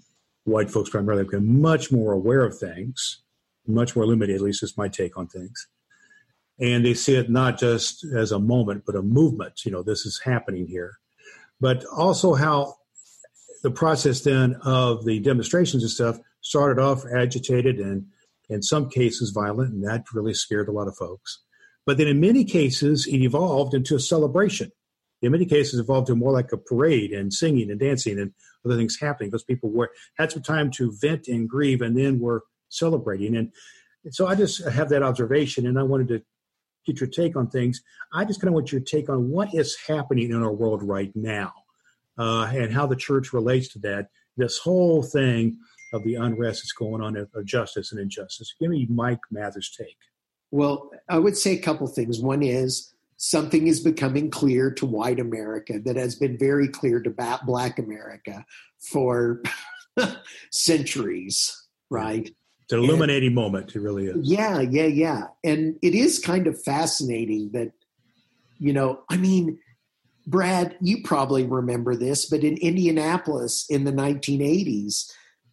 [0.45, 3.23] white folks primarily, become much more aware of things,
[3.67, 5.67] much more illuminated, at least is my take on things
[6.61, 9.65] and they see it not just as a moment but a movement.
[9.65, 10.99] You know this is happening here.
[11.61, 12.77] But also how
[13.63, 18.07] the process then of the demonstrations and stuff started off agitated and
[18.49, 21.43] in some cases violent and that really scared a lot of folks.
[21.85, 24.71] But then in many cases it evolved into a celebration.
[25.23, 28.33] In many cases evolved to more like a parade and singing and dancing and
[28.65, 29.31] other things happening.
[29.31, 33.35] Because people were had some time to vent and grieve and then were celebrating.
[33.37, 33.53] And
[34.11, 36.23] so I just have that observation, and I wanted to
[36.87, 37.83] get your take on things.
[38.13, 41.13] I just kind of want your take on what is happening in our world right
[41.15, 41.53] now
[42.19, 44.09] uh, and how the church relates to that.
[44.37, 45.59] This whole thing
[45.93, 48.55] of the unrest that's going on of justice and injustice.
[48.61, 49.97] Give me Mike Mather's take.
[50.51, 52.21] Well, I would say a couple things.
[52.21, 57.39] One is something is becoming clear to white America that has been very clear to
[57.45, 58.45] black America
[58.79, 59.43] for
[60.53, 62.31] centuries, right?
[62.67, 63.77] It's an illuminating and, moment.
[63.77, 64.17] It really is.
[64.29, 65.23] Yeah, yeah, yeah.
[65.45, 67.71] And it is kind of fascinating that,
[68.59, 69.61] you know, I mean,
[70.27, 75.13] Brad, you probably remember this, but in Indianapolis in the 1980s,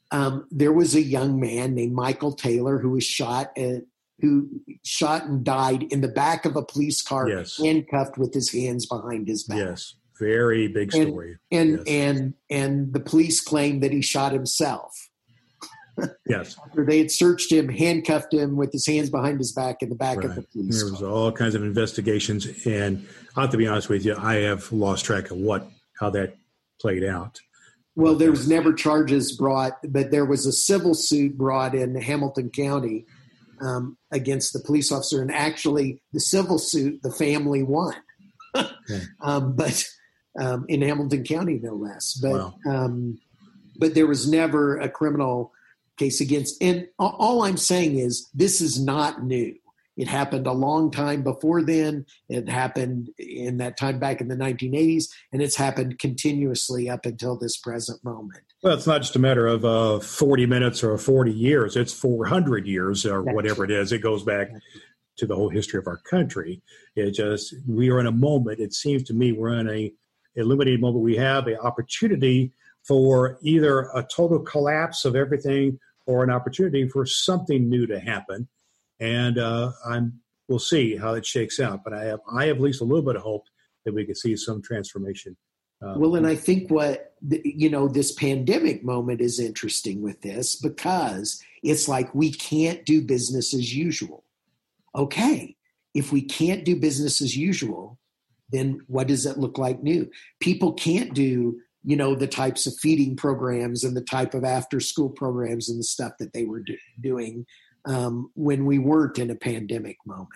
[0.10, 3.84] um, there was a young man named Michael Taylor who was shot at,
[4.19, 4.49] who
[4.84, 7.58] shot and died in the back of a police car, yes.
[7.58, 9.60] handcuffed with his hands behind his back.
[9.60, 11.38] Yes, very big story.
[11.52, 11.88] And and, yes.
[11.88, 15.10] and and the police claimed that he shot himself.
[16.27, 16.56] Yes.
[16.65, 19.95] After they had searched him, handcuffed him with his hands behind his back in the
[19.95, 20.25] back right.
[20.25, 20.82] of the police.
[20.82, 24.36] There was all kinds of investigations, and I have to be honest with you, I
[24.36, 25.67] have lost track of what
[25.99, 26.36] how that
[26.79, 27.39] played out.
[27.95, 32.49] Well, there was never charges brought, but there was a civil suit brought in Hamilton
[32.49, 33.06] County
[33.62, 37.95] um, against the police officer, and actually, the civil suit the family won.
[38.56, 39.03] okay.
[39.21, 39.86] um, but
[40.39, 42.13] um, in Hamilton County, no less.
[42.13, 42.56] But wow.
[42.67, 43.19] Um,
[43.77, 45.52] but there was never a criminal
[45.97, 46.62] case against.
[46.62, 49.56] And all I'm saying is this is not new.
[49.95, 52.06] It happened a long time before then.
[52.27, 57.38] It happened in that time back in the 1980s, and it's happened continuously up until
[57.38, 58.43] this present moment.
[58.63, 62.65] Well, it's not just a matter of uh, 40 minutes or 40 years, it's 400
[62.65, 63.91] years or That's whatever it is.
[63.91, 64.49] It goes back
[65.17, 66.62] to the whole history of our country.
[66.95, 69.93] It just, we are in a moment, it seems to me, we're in a
[70.36, 71.03] illuminated moment.
[71.03, 72.51] We have an opportunity
[72.88, 78.48] for either a total collapse of everything or an opportunity for something new to happen.
[79.00, 81.84] And uh, I'm we'll see how it shakes out.
[81.84, 83.46] But I have I have at least a little bit of hope
[83.86, 85.36] that we could see some transformation.
[85.82, 90.56] Uh, well, and I think what you know this pandemic moment is interesting with this
[90.56, 94.23] because it's like we can't do business as usual.
[94.96, 95.56] Okay,
[95.94, 98.00] if we can't do business as usual,
[98.50, 100.10] then what does it look like new?
[100.40, 104.79] People can't do you know the types of feeding programs and the type of after
[104.79, 107.46] school programs and the stuff that they were do- doing
[107.86, 110.29] um, when we weren't in a pandemic moment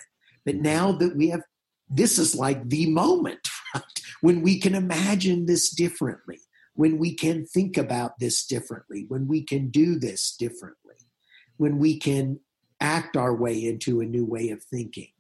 [0.46, 1.42] but now that we have
[1.90, 3.84] this is like the moment right?
[4.22, 6.40] when we can imagine this differently
[6.74, 10.96] when we can think about this differently when we can do this differently
[11.58, 12.40] when we can
[12.80, 15.12] act our way into a new way of thinking.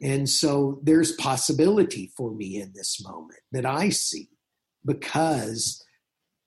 [0.00, 4.28] And so there's possibility for me in this moment that I see
[4.84, 5.84] because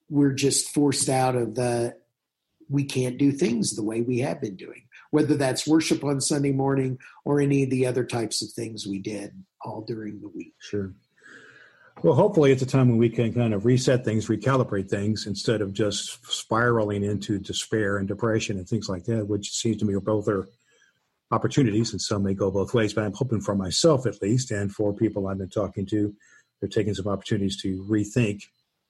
[0.09, 1.95] we're just forced out of the
[2.69, 6.51] we can't do things the way we have been doing whether that's worship on sunday
[6.51, 9.31] morning or any of the other types of things we did
[9.65, 10.53] all during the week.
[10.59, 10.93] Sure.
[12.03, 15.61] Well hopefully it's a time when we can kind of reset things recalibrate things instead
[15.61, 19.95] of just spiraling into despair and depression and things like that which seems to me
[19.95, 20.47] both are
[21.31, 24.71] opportunities and some may go both ways but i'm hoping for myself at least and
[24.73, 26.13] for people i've been talking to
[26.59, 28.43] they're taking some opportunities to rethink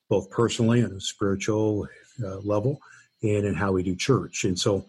[0.09, 1.87] both personally on a spiritual
[2.23, 2.79] uh, level
[3.23, 4.43] and in how we do church.
[4.43, 4.85] And so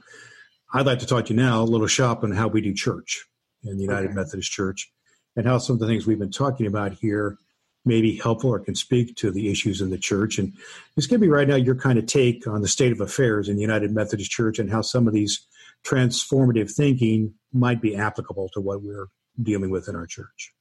[0.72, 3.24] I'd like to talk to you now a little shop on how we do church
[3.64, 4.14] in the United okay.
[4.14, 4.90] Methodist Church
[5.36, 7.38] and how some of the things we've been talking about here
[7.84, 10.38] may be helpful or can speak to the issues in the church.
[10.38, 10.52] And
[10.96, 13.54] just give me right now your kind of take on the state of affairs in
[13.54, 15.46] the United Methodist Church and how some of these
[15.84, 19.06] transformative thinking might be applicable to what we're
[19.40, 20.52] dealing with in our church.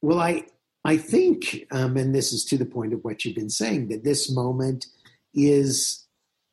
[0.00, 0.44] Well, I
[0.84, 4.04] I think, um, and this is to the point of what you've been saying, that
[4.04, 4.86] this moment
[5.34, 6.06] is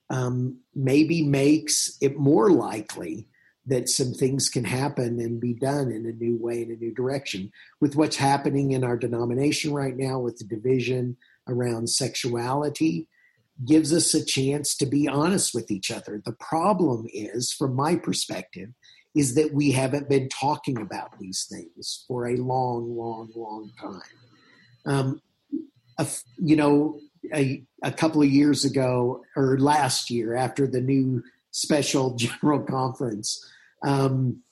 [0.09, 3.27] um, maybe makes it more likely
[3.65, 6.93] that some things can happen and be done in a new way, in a new
[6.93, 7.51] direction.
[7.81, 11.17] With what's happening in our denomination right now, with the division
[11.47, 13.09] around sexuality,
[13.65, 16.21] gives us a chance to be honest with each other.
[16.23, 18.69] The problem is, from my perspective,
[19.17, 24.01] is that we haven't been talking about these things for a long, long, long time.
[24.85, 25.21] Um,
[25.97, 26.07] a,
[26.37, 26.99] you know,
[27.33, 33.43] a, a couple of years ago or last year, after the new special general conference,
[33.83, 34.43] um,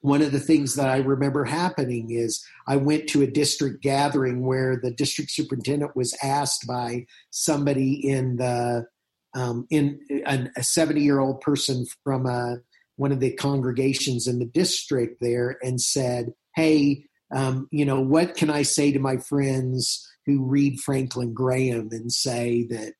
[0.00, 4.44] one of the things that I remember happening is I went to a district gathering
[4.46, 8.86] where the district superintendent was asked by somebody in the
[9.34, 12.58] um, in a 70 year old person from a
[12.96, 18.36] one of the congregations in the district there and said, Hey, um, you know, what
[18.36, 22.92] can I say to my friends who read Franklin Graham and say that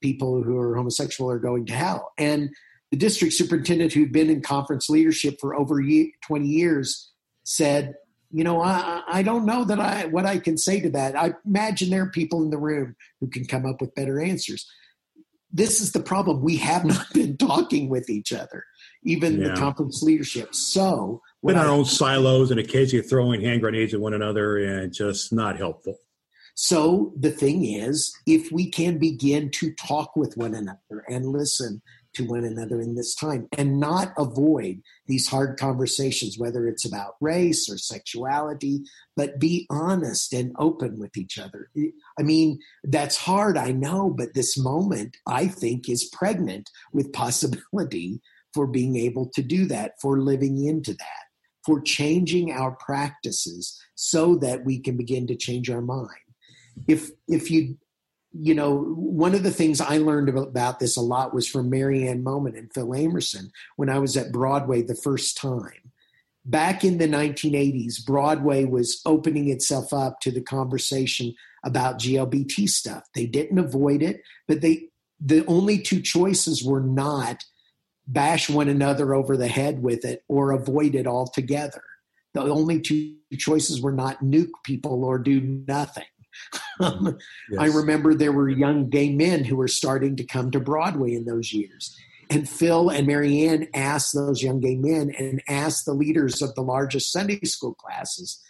[0.00, 2.12] people who are homosexual are going to hell?
[2.16, 2.50] And
[2.90, 6.12] the district superintendent who'd been in conference leadership for over 20
[6.46, 7.10] years
[7.44, 7.94] said,
[8.30, 11.16] you know, I, I don't know that I what I can say to that.
[11.16, 14.66] I imagine there are people in the room who can come up with better answers.
[15.50, 16.40] This is the problem.
[16.40, 18.64] We have not been talking with each other
[19.04, 19.48] even yeah.
[19.48, 20.54] the conference leadership.
[20.54, 24.92] So, in our I, own silos and occasionally throwing hand grenades at one another, and
[24.92, 25.98] just not helpful.
[26.54, 31.82] So, the thing is, if we can begin to talk with one another and listen
[32.14, 37.16] to one another in this time and not avoid these hard conversations, whether it's about
[37.20, 38.82] race or sexuality,
[39.16, 41.70] but be honest and open with each other.
[42.18, 48.20] I mean, that's hard, I know, but this moment, I think, is pregnant with possibility
[48.54, 51.24] for being able to do that, for living into that,
[51.64, 56.08] for changing our practices so that we can begin to change our mind.
[56.88, 57.76] If if you
[58.32, 62.22] you know, one of the things I learned about this a lot was from Marianne
[62.22, 65.92] Moment and Phil Amerson when I was at Broadway the first time.
[66.44, 73.04] Back in the 1980s, Broadway was opening itself up to the conversation about GLBT stuff.
[73.14, 74.88] They didn't avoid it, but they
[75.24, 77.44] the only two choices were not
[78.12, 81.82] bash one another over the head with it or avoid it altogether.
[82.34, 86.04] The only two choices were not nuke people or do nothing.
[86.80, 87.18] Um,
[87.50, 87.60] yes.
[87.60, 91.26] I remember there were young gay men who were starting to come to Broadway in
[91.26, 91.94] those years.
[92.30, 96.62] And Phil and Marianne asked those young gay men and asked the leaders of the
[96.62, 98.40] largest Sunday school classes,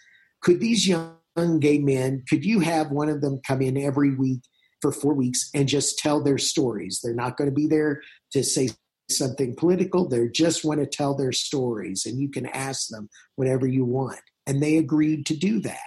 [0.41, 4.39] could these young gay men, could you have one of them come in every week
[4.81, 7.01] for four weeks and just tell their stories?
[7.03, 8.01] They're not going to be there
[8.31, 8.69] to say
[9.17, 10.07] something political.
[10.07, 14.21] They just want to tell their stories, and you can ask them whatever you want.
[14.45, 15.79] And they agreed to do that.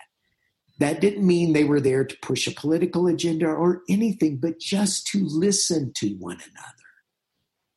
[0.79, 5.07] That didn't mean they were there to push a political agenda or anything, but just
[5.09, 6.87] to listen to one another.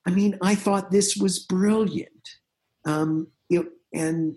[0.06, 2.10] I mean, I thought this was brilliant.
[2.86, 3.28] Um,
[3.94, 4.36] and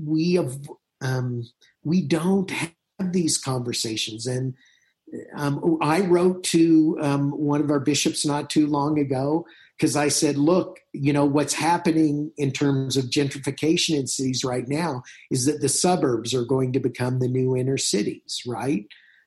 [0.00, 0.56] we have,
[1.00, 1.44] um,
[1.82, 2.72] we don't have
[3.12, 4.26] these conversations.
[4.26, 4.54] And
[5.36, 9.46] um, I wrote to um, one of our bishops not too long ago
[9.76, 14.68] because I said, look, you know, what's happening in terms of gentrification in cities right
[14.68, 18.86] now is that the suburbs are going to become the new inner cities, right?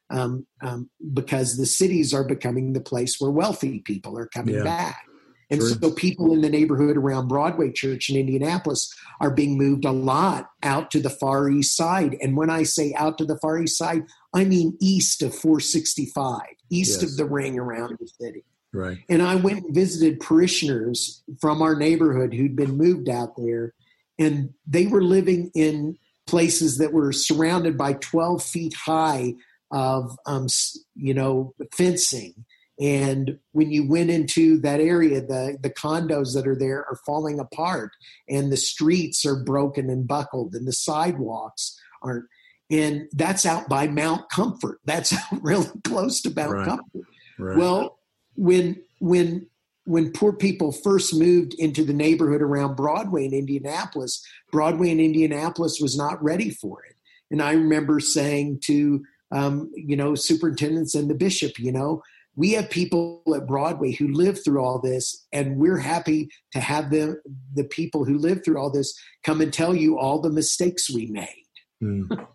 [0.10, 4.64] Um, um, because the cities are becoming the place where wealthy people are coming yeah.
[4.64, 5.04] back.
[5.50, 5.70] And True.
[5.70, 10.50] so people in the neighborhood around Broadway Church in Indianapolis are being moved a lot
[10.64, 12.18] out to the far east side.
[12.22, 16.42] And when I say out to the far east side, I mean east of 465,
[16.70, 17.12] east yes.
[17.12, 18.44] of the ring around the city.
[18.74, 19.00] Right.
[19.10, 23.74] And I went and visited parishioners from our neighborhood who'd been moved out there.
[24.20, 25.98] and they were living in
[26.28, 29.34] places that were surrounded by 12 feet high
[29.72, 30.48] of um,
[30.96, 32.46] you know fencing
[32.80, 37.40] and when you went into that area the the condos that are there are falling
[37.40, 37.92] apart
[38.30, 42.26] and the streets are broken and buckled and the sidewalks aren't
[42.70, 46.66] and that's out by mount comfort that's really close to mount right.
[46.66, 47.08] comfort
[47.38, 47.58] right.
[47.58, 47.97] well
[48.38, 49.48] when when
[49.86, 55.80] when poor people first moved into the neighborhood around Broadway in Indianapolis, Broadway in Indianapolis
[55.82, 56.96] was not ready for it.
[57.32, 62.04] And I remember saying to, um, you know, superintendents and the bishop, you know,
[62.36, 66.92] we have people at Broadway who live through all this, and we're happy to have
[66.92, 67.20] them,
[67.56, 71.08] the people who live through all this, come and tell you all the mistakes we
[71.08, 71.46] made.
[71.82, 72.28] Mm.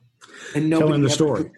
[0.55, 1.50] and nobody Telling the story.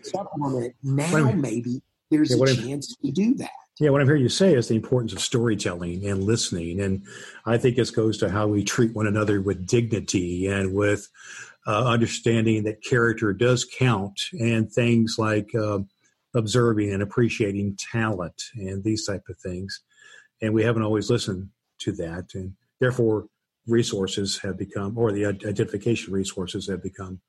[0.82, 3.50] Now, maybe there's yeah, a chance to do that.
[3.80, 6.80] Yeah, what I'm hearing you say is the importance of storytelling and listening.
[6.80, 7.04] And
[7.44, 11.08] I think this goes to how we treat one another with dignity and with
[11.66, 15.80] uh, understanding that character does count and things like uh,
[16.36, 19.80] observing and appreciating talent and these type of things.
[20.40, 21.48] And we haven't always listened
[21.80, 22.26] to that.
[22.34, 23.26] And therefore,
[23.66, 27.20] resources have become, or the identification resources have become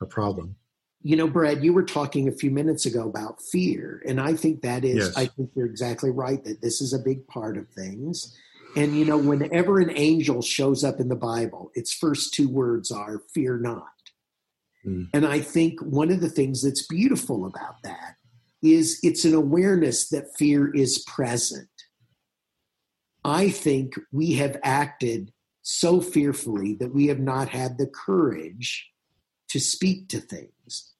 [0.00, 0.56] a problem
[1.02, 4.02] you know, Brad, you were talking a few minutes ago about fear.
[4.06, 5.16] And I think that is, yes.
[5.16, 8.36] I think you're exactly right that this is a big part of things.
[8.76, 12.90] And, you know, whenever an angel shows up in the Bible, its first two words
[12.90, 13.88] are fear not.
[14.86, 15.08] Mm.
[15.12, 18.16] And I think one of the things that's beautiful about that
[18.62, 21.68] is it's an awareness that fear is present.
[23.24, 25.32] I think we have acted
[25.62, 28.88] so fearfully that we have not had the courage
[29.48, 30.91] to speak to things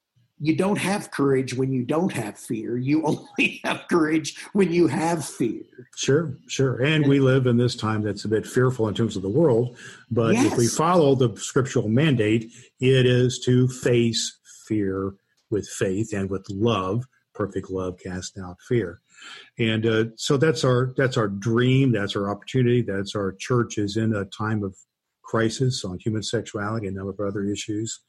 [0.42, 2.76] you don't have courage when you don't have fear.
[2.76, 5.62] You only have courage when you have fear.
[5.94, 6.82] Sure, sure.
[6.82, 9.76] And we live in this time that's a bit fearful in terms of the world.
[10.10, 10.46] But yes.
[10.46, 15.14] if we follow the scriptural mandate, it is to face fear
[15.50, 17.04] with faith and with love.
[17.34, 19.00] Perfect love casts out fear.
[19.60, 21.92] And uh, so that's our that's our dream.
[21.92, 22.82] That's our opportunity.
[22.82, 24.76] That's our church is in a time of
[25.22, 28.00] crisis on human sexuality and a number of other issues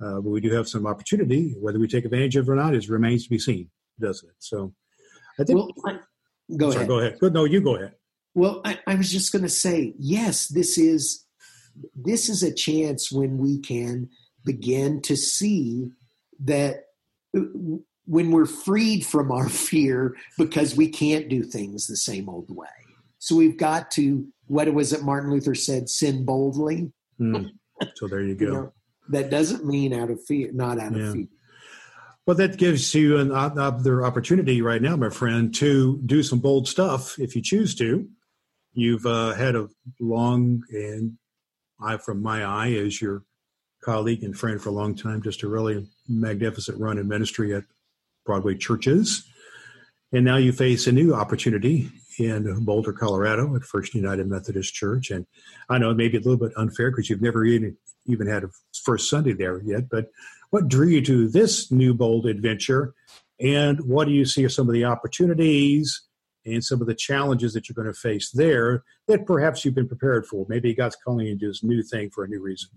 [0.00, 1.54] but we do have some opportunity.
[1.58, 3.70] Whether we take advantage of it or not is remains to be seen,
[4.00, 4.36] doesn't it?
[4.38, 4.74] So,
[5.40, 5.58] I think.
[5.58, 5.98] Well, I,
[6.56, 6.88] go sorry, ahead.
[6.88, 7.18] Go ahead.
[7.18, 7.34] Good.
[7.34, 7.92] No, you go ahead.
[8.34, 11.24] Well, I, I was just going to say, yes, this is
[11.94, 14.08] this is a chance when we can
[14.44, 15.88] begin to see
[16.40, 16.84] that
[17.36, 17.40] uh,
[18.06, 22.68] when we're freed from our fear because we can't do things the same old way.
[23.18, 26.92] So we've got to what was it Martin Luther said, sin boldly.
[27.20, 27.50] Mm.
[27.96, 28.44] So there you go.
[28.44, 28.72] you know,
[29.08, 31.06] that doesn't mean out of fear, not out yeah.
[31.06, 31.26] of fear.
[32.26, 37.18] Well, that gives you another opportunity right now, my friend, to do some bold stuff
[37.20, 38.08] if you choose to.
[38.72, 39.68] You've uh, had a
[40.00, 41.18] long and
[41.80, 43.22] I, from my eye, as your
[43.82, 47.62] colleague and friend for a long time, just a really magnificent run in ministry at
[48.24, 49.24] Broadway churches.
[50.12, 55.10] And now you face a new opportunity in Boulder, Colorado at First United Methodist Church.
[55.10, 55.26] And
[55.68, 57.76] I know it may be a little bit unfair because you've never even
[58.06, 58.48] even had a
[58.84, 60.10] first Sunday there yet, but
[60.50, 62.94] what drew you to this new bold adventure?
[63.40, 66.02] And what do you see as some of the opportunities
[66.44, 69.88] and some of the challenges that you're going to face there that perhaps you've been
[69.88, 70.46] prepared for?
[70.48, 72.70] Maybe God's calling you to this new thing for a new reason.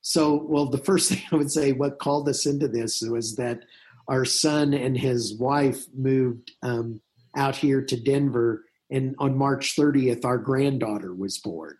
[0.00, 3.64] So, well, the first thing I would say, what called us into this was that
[4.08, 7.00] our son and his wife moved um,
[7.36, 11.76] out here to Denver, and on March 30th, our granddaughter was born.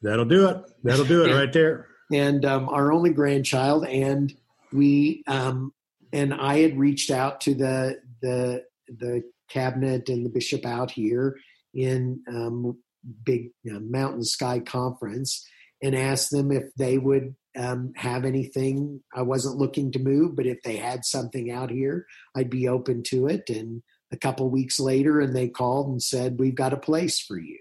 [0.00, 0.64] That'll do it.
[0.82, 4.34] That'll do it right there and um, our only grandchild, and
[4.72, 5.72] we um,
[6.12, 11.36] and I had reached out to the the the cabinet and the bishop out here
[11.74, 12.78] in um,
[13.24, 15.46] big you know, Mountain Sky Conference
[15.82, 19.00] and asked them if they would um, have anything.
[19.14, 22.06] I wasn't looking to move, but if they had something out here,
[22.36, 23.48] I'd be open to it.
[23.48, 23.82] And
[24.12, 27.58] a couple weeks later, and they called and said, "We've got a place for you."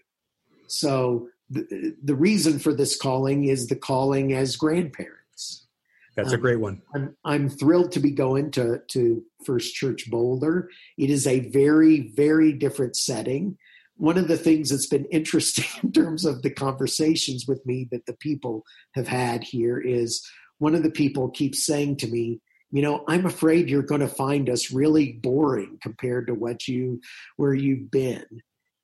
[0.68, 5.68] So the, the reason for this calling is the calling as grandparents.
[6.16, 6.82] That's a great one.
[6.96, 10.70] I'm, I'm thrilled to be going to, to First Church Boulder.
[10.98, 13.58] It is a very, very different setting.
[13.98, 18.08] One of the things that's been interesting in terms of the conversations with me that
[18.08, 18.64] the people
[18.96, 20.28] have had here is
[20.58, 22.42] one of the people keeps saying to me,
[22.72, 27.00] you know, I'm afraid you're going to find us really boring compared to what you
[27.38, 28.26] where you've been.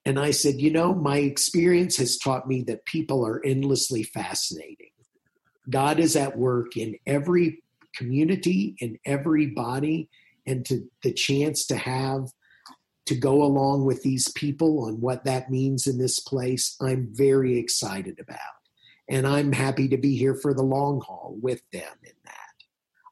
[0.05, 4.91] And I said, you know, my experience has taught me that people are endlessly fascinating.
[5.69, 7.63] God is at work in every
[7.95, 10.09] community, in every body,
[10.45, 12.27] and to the chance to have
[13.05, 17.57] to go along with these people on what that means in this place, I'm very
[17.57, 18.39] excited about.
[19.09, 22.33] and I'm happy to be here for the long haul with them in that.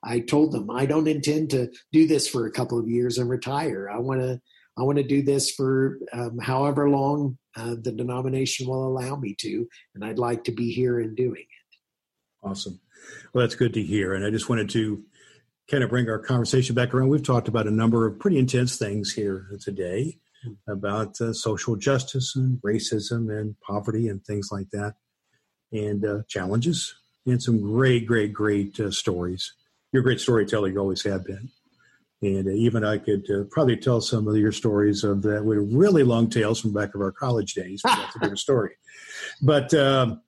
[0.03, 3.29] I told them I don't intend to do this for a couple of years and
[3.29, 3.89] retire.
[3.89, 4.41] I want to
[4.81, 9.35] I want to do this for um, however long uh, the denomination will allow me
[9.41, 12.47] to, and I'd like to be here and doing it.
[12.47, 12.79] Awesome.
[13.31, 14.15] Well, that's good to hear.
[14.15, 15.03] And I just wanted to
[15.69, 17.09] kind of bring our conversation back around.
[17.09, 20.17] We've talked about a number of pretty intense things here today
[20.67, 24.95] about uh, social justice and racism and poverty and things like that,
[25.71, 26.95] and uh, challenges,
[27.27, 29.53] and some great, great, great uh, stories.
[29.93, 30.69] You're a great storyteller.
[30.69, 31.51] You always have been.
[32.23, 36.03] And even I could uh, probably tell some of your stories of that with really
[36.03, 37.81] long tales from back of our college days.
[37.83, 38.71] But that's a different story.
[39.41, 40.21] But um,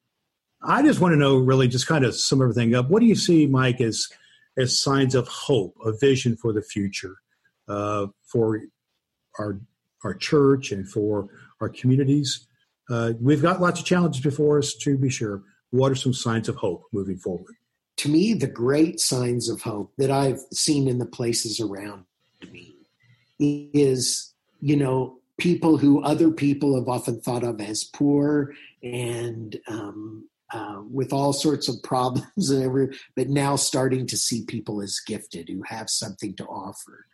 [0.64, 2.90] I just want to know, really, just kind of sum everything up.
[2.90, 4.08] What do you see, Mike, as
[4.58, 7.16] as signs of hope, a vision for the future,
[7.68, 8.62] uh, for
[9.40, 9.60] our
[10.04, 11.28] our church and for
[11.60, 12.48] our communities?
[12.90, 15.42] Uh, we've got lots of challenges before us, to be sure.
[15.72, 17.56] What are some signs of hope moving forward?
[17.98, 22.06] To me, the great signs of hope that I've seen in the places around
[22.52, 22.76] me
[23.40, 30.28] is, you know, people who other people have often thought of as poor and um,
[30.52, 35.00] uh, with all sorts of problems and every, but now starting to see people as
[35.06, 37.06] gifted who have something to offer.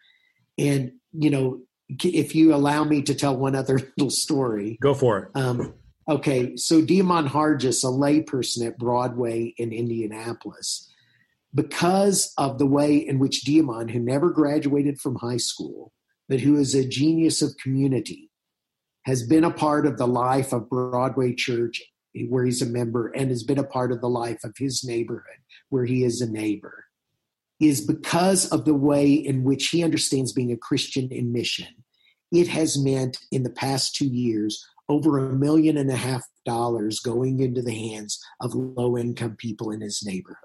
[0.57, 1.61] And you know,
[2.03, 5.31] if you allow me to tell one other little story, go for it.
[5.35, 5.73] Um,
[6.09, 10.91] Okay, so De'Amon Harges, a layperson at Broadway in Indianapolis,
[11.53, 15.93] because of the way in which De'Amon, who never graduated from high school,
[16.27, 18.31] but who is a genius of community,
[19.03, 21.79] has been a part of the life of Broadway Church,
[22.27, 25.37] where he's a member, and has been a part of the life of his neighborhood,
[25.69, 26.85] where he is a neighbor,
[27.59, 31.83] is because of the way in which he understands being a Christian in mission.
[32.31, 36.99] It has meant in the past two years over a million and a half dollars
[36.99, 40.37] going into the hands of low income people in his neighborhood,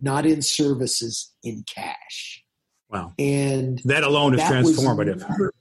[0.00, 2.44] not in services, in cash.
[2.90, 3.14] Wow.
[3.18, 5.20] And that alone is that transformative.
[5.20, 5.52] Never,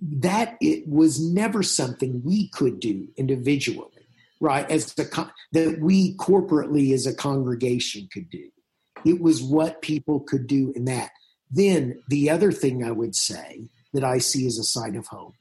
[0.00, 4.06] that it was never something we could do individually,
[4.40, 4.70] right?
[4.70, 8.48] As a, that we corporately as a congregation could do.
[9.04, 11.10] It was what people could do in that.
[11.50, 15.34] Then the other thing I would say that I see as a sign of hope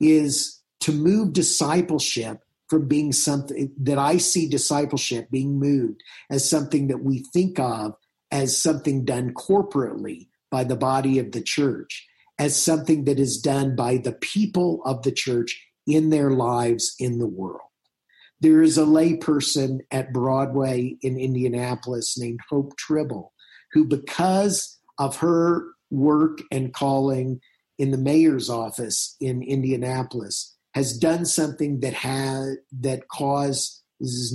[0.00, 6.88] is to move discipleship from being something that I see discipleship being moved as something
[6.88, 7.94] that we think of
[8.30, 12.06] as something done corporately by the body of the church,
[12.38, 17.18] as something that is done by the people of the church in their lives in
[17.18, 17.60] the world.
[18.40, 23.32] There is a layperson at Broadway in Indianapolis named Hope Tribble,
[23.72, 27.40] who, because of her work and calling
[27.78, 33.82] in the mayor's office in Indianapolis, has done something that has that causes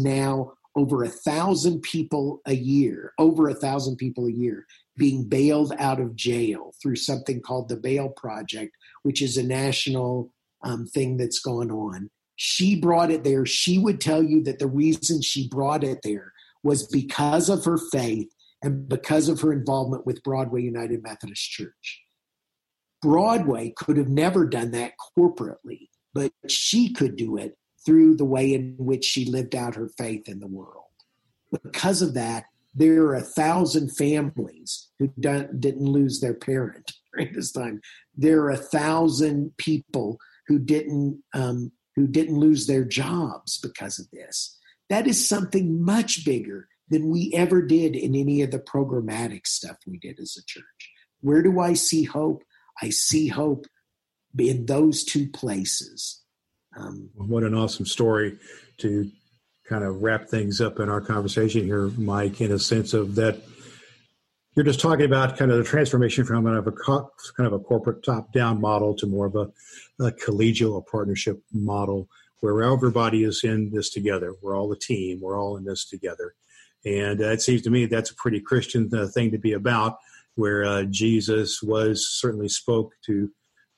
[0.01, 4.65] now over a thousand people a year, over a thousand people a year
[4.97, 10.33] being bailed out of jail through something called the Bail Project, which is a national
[10.63, 12.09] um, thing that's gone on.
[12.35, 13.45] She brought it there.
[13.45, 16.33] She would tell you that the reason she brought it there
[16.63, 18.29] was because of her faith
[18.61, 22.01] and because of her involvement with Broadway United Methodist Church.
[23.01, 28.53] Broadway could have never done that corporately but she could do it through the way
[28.53, 30.85] in which she lived out her faith in the world.
[31.51, 32.45] Because of that,
[32.75, 37.81] there are a thousand families who didn't lose their parent during this time.
[38.15, 44.09] There are a thousand people who didn't um, who didn't lose their jobs because of
[44.11, 44.57] this.
[44.89, 49.77] That is something much bigger than we ever did in any of the programmatic stuff
[49.85, 50.91] we did as a church.
[51.21, 52.43] Where do I see hope?
[52.81, 53.65] I see hope
[54.37, 56.21] in those two places.
[56.77, 58.37] Um, what an awesome story
[58.77, 59.09] to
[59.67, 63.41] kind of wrap things up in our conversation here, Mike, in a sense of that
[64.55, 67.59] you're just talking about kind of the transformation from kind of a kind of a
[67.59, 69.49] corporate top-down model to more of a,
[70.03, 72.09] a collegial or partnership model
[72.41, 74.33] where everybody is in this together.
[74.41, 75.19] We're all a team.
[75.21, 76.33] We're all in this together.
[76.85, 79.97] And uh, it seems to me that's a pretty Christian uh, thing to be about,
[80.35, 83.29] where uh, Jesus was certainly spoke to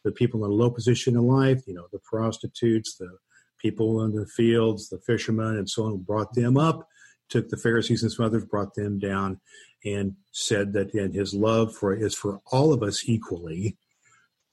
[0.03, 3.17] the people in a low position in life, you know, the prostitutes, the
[3.59, 6.87] people in the fields, the fishermen, and so on, brought them up,
[7.29, 9.39] took the Pharisees and some others, brought them down,
[9.85, 13.77] and said that and his love for is for all of us equally,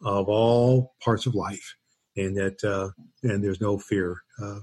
[0.03, 1.75] of all parts of life,
[2.17, 2.91] and that uh,
[3.23, 4.23] and there's no fear.
[4.43, 4.61] Uh,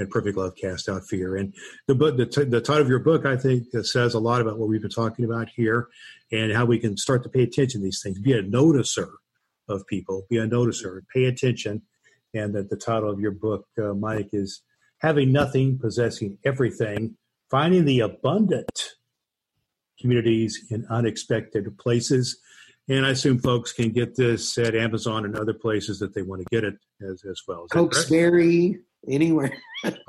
[0.00, 1.36] and perfect love cast out fear.
[1.36, 1.54] And
[1.86, 4.40] the book, the, t- the title of your book, I think, uh, says a lot
[4.40, 5.86] about what we've been talking about here,
[6.32, 9.12] and how we can start to pay attention to these things, be a noticer
[9.68, 11.82] of people, be a noticer, pay attention.
[12.32, 14.62] And that the title of your book, uh, Mike, is
[14.98, 17.16] having nothing, possessing everything,
[17.48, 18.94] finding the abundant
[20.00, 22.38] communities in unexpected places.
[22.88, 26.42] And I assume folks can get this at Amazon and other places that they want
[26.42, 27.66] to get it as, as well.
[27.70, 29.56] Cokesbury, anywhere.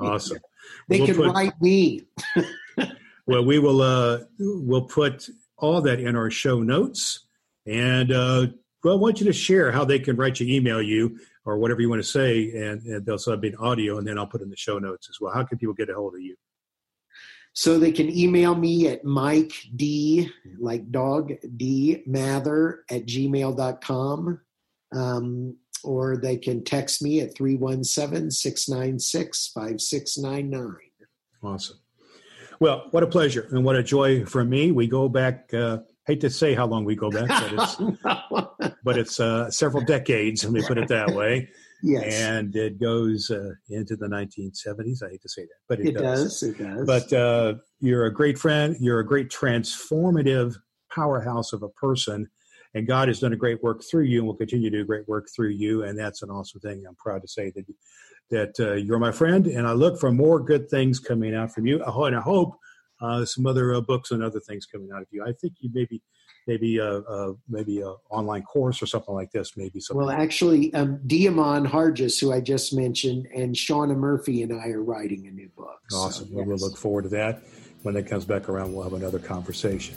[0.00, 0.38] Awesome.
[0.88, 2.02] they we'll can put, write me.
[3.26, 7.26] well, we will uh, we'll put all that in our show notes.
[7.66, 8.46] And uh,
[8.86, 11.80] well, I want you to share how they can write you, email you, or whatever
[11.80, 14.48] you want to say, and, and they'll sub in audio, and then I'll put in
[14.48, 15.34] the show notes as well.
[15.34, 16.36] How can people get a hold of you?
[17.52, 20.30] So they can email me at Mike D,
[20.60, 24.40] like dog, D Mather at gmail.com.
[24.94, 30.76] Um, or they can text me at 317 696 5699.
[31.42, 31.80] Awesome.
[32.60, 34.70] Well, what a pleasure and what a joy for me.
[34.70, 37.76] We go back, uh, hate to say how long we go back, but it's,
[38.84, 41.48] but it's uh, several decades, let me put it that way.
[41.82, 42.20] Yes.
[42.22, 45.02] And it goes uh, into the 1970s.
[45.04, 46.40] I hate to say that, but it, it does.
[46.40, 46.42] does.
[46.42, 46.86] It does.
[46.86, 48.74] But uh, you're a great friend.
[48.80, 50.56] You're a great transformative
[50.90, 52.28] powerhouse of a person.
[52.74, 55.06] And God has done a great work through you and will continue to do great
[55.06, 55.84] work through you.
[55.84, 56.82] And that's an awesome thing.
[56.88, 57.64] I'm proud to say that,
[58.30, 59.46] that uh, you're my friend.
[59.46, 61.82] And I look for more good things coming out from you.
[61.84, 62.56] And I hope
[63.24, 65.24] some other uh, books and other things coming out of you.
[65.24, 66.02] I think you maybe
[66.46, 69.56] maybe a, a maybe a online course or something like this.
[69.56, 70.06] Maybe something.
[70.06, 74.82] Well, actually, um, De'Amon Harges, who I just mentioned, and Shauna Murphy and I are
[74.82, 75.80] writing a new book.
[75.92, 76.28] Awesome.
[76.28, 76.60] So, well, yes.
[76.60, 77.42] We'll look forward to that.
[77.82, 79.96] When it comes back around, we'll have another conversation.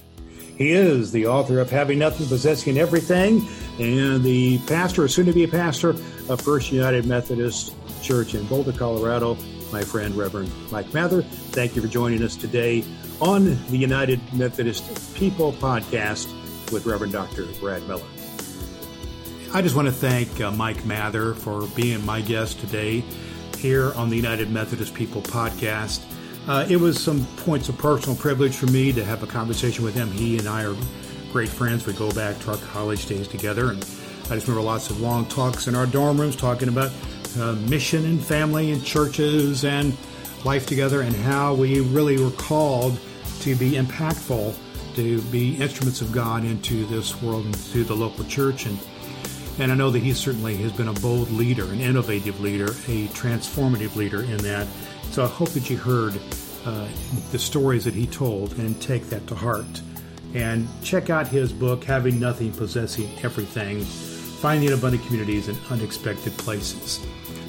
[0.58, 3.48] He is the author of Having Nothing, Possessing Everything,
[3.80, 5.92] and the pastor, or soon to be a pastor,
[6.28, 7.74] of First United Methodist
[8.04, 9.38] Church in Boulder, Colorado.
[9.72, 11.22] My friend, Reverend Mike Mather.
[11.22, 12.84] Thank you for joining us today
[13.22, 16.28] on the United Methodist People podcast
[16.72, 17.46] with Reverend Dr.
[17.60, 18.06] Brad Miller.
[19.54, 23.04] I just want to thank uh, Mike Mather for being my guest today
[23.58, 26.02] here on the United Methodist People podcast.
[26.48, 29.94] Uh, it was some points of personal privilege for me to have a conversation with
[29.94, 30.12] him.
[30.12, 30.76] He and I are
[31.32, 31.86] great friends.
[31.86, 33.84] We go back to our college days together, and
[34.30, 36.92] I just remember lots of long talks in our dorm rooms talking about
[37.38, 39.96] uh, mission and family and churches and
[40.46, 43.00] life together and how we really were called
[43.42, 44.56] to be impactful
[45.00, 48.66] to be instruments of God into this world and to the local church.
[48.66, 48.78] And,
[49.58, 53.08] and I know that he certainly has been a bold leader, an innovative leader, a
[53.10, 54.68] transformative leader in that.
[55.12, 56.20] So I hope that you heard
[56.66, 56.88] uh,
[57.32, 59.82] the stories that he told and take that to heart.
[60.34, 67.00] And check out his book, Having Nothing, Possessing Everything Finding Abundant Communities in Unexpected Places.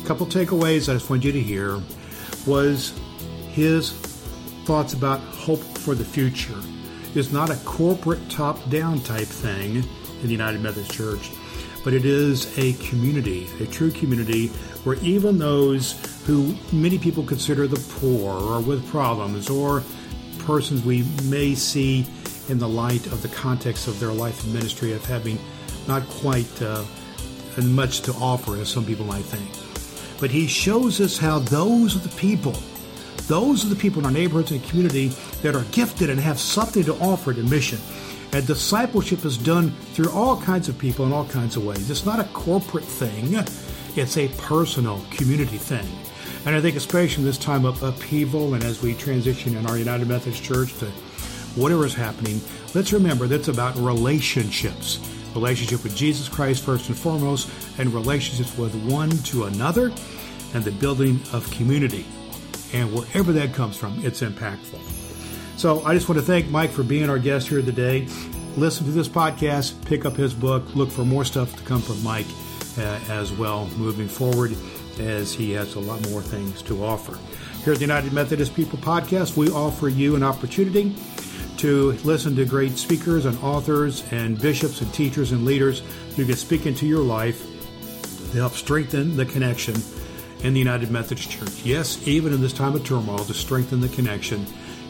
[0.02, 1.80] A couple takeaways I just want you to hear
[2.46, 2.98] was
[3.52, 3.92] his
[4.64, 6.58] thoughts about hope for the future
[7.14, 11.30] is not a corporate top down type thing in the United Methodist Church,
[11.84, 14.48] but it is a community, a true community
[14.84, 15.92] where even those
[16.26, 19.82] who many people consider the poor or with problems or
[20.40, 22.06] persons we may see
[22.48, 25.38] in the light of the context of their life and ministry of having
[25.86, 26.84] not quite uh,
[27.62, 29.59] much to offer as some people might think.
[30.20, 32.54] But he shows us how those are the people
[33.30, 35.08] those are the people in our neighborhoods and community
[35.42, 37.78] that are gifted and have something to offer to mission.
[38.32, 41.88] And discipleship is done through all kinds of people in all kinds of ways.
[41.90, 43.36] It's not a corporate thing,
[43.94, 45.86] it's a personal community thing.
[46.44, 49.78] And I think, especially in this time of upheaval and as we transition in our
[49.78, 50.86] United Methodist Church to
[51.54, 52.40] whatever is happening,
[52.74, 54.98] let's remember that's about relationships.
[55.34, 59.92] Relationship with Jesus Christ, first and foremost, and relationships with one to another,
[60.54, 62.04] and the building of community
[62.72, 64.80] and wherever that comes from, it's impactful.
[65.56, 68.06] So I just want to thank Mike for being our guest here today.
[68.56, 72.02] Listen to this podcast, pick up his book, look for more stuff to come from
[72.02, 72.26] Mike
[72.78, 74.56] uh, as well moving forward
[74.98, 77.18] as he has a lot more things to offer.
[77.64, 80.94] Here at the United Methodist People Podcast, we offer you an opportunity
[81.60, 85.82] to listen to great speakers and authors and bishops and teachers and leaders
[86.16, 87.46] who can speak into your life
[88.32, 89.74] to help strengthen the connection
[90.42, 91.62] in the United Methodist Church.
[91.62, 94.46] Yes, even in this time of turmoil, to strengthen the connection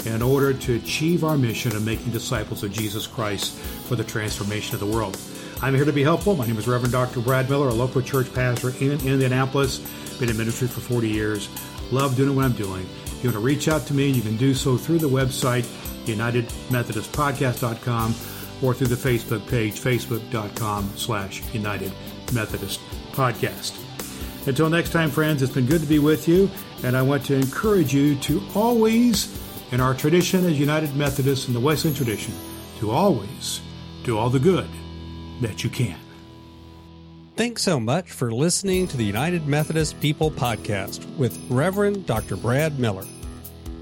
[0.07, 4.75] in order to achieve our mission of making disciples of Jesus Christ for the transformation
[4.75, 5.19] of the world.
[5.63, 6.37] I'm here to be helpful.
[6.37, 7.21] My name is Reverend Dr.
[7.21, 9.79] Brad Miller, a local church pastor in Indianapolis.
[10.21, 11.49] Been in ministry for 40 years.
[11.91, 12.87] Love doing what I'm doing.
[13.07, 15.67] If you want to reach out to me, you can do so through the website,
[16.15, 18.15] UnitedMethodistPodcast.com,
[18.63, 21.93] or through the Facebook page, facebook.com slash United
[22.33, 22.81] Methodist
[23.13, 23.79] Podcast.
[24.47, 26.51] Until next time, friends, it's been good to be with you,
[26.83, 29.39] and I want to encourage you to always,
[29.71, 32.35] in our tradition as United Methodists in the Wesleyan tradition,
[32.79, 33.61] to always
[34.05, 34.69] do all the good
[35.41, 35.99] that you can.
[37.37, 42.37] Thanks so much for listening to the United Methodist People podcast with Reverend Dr.
[42.37, 43.07] Brad Miller.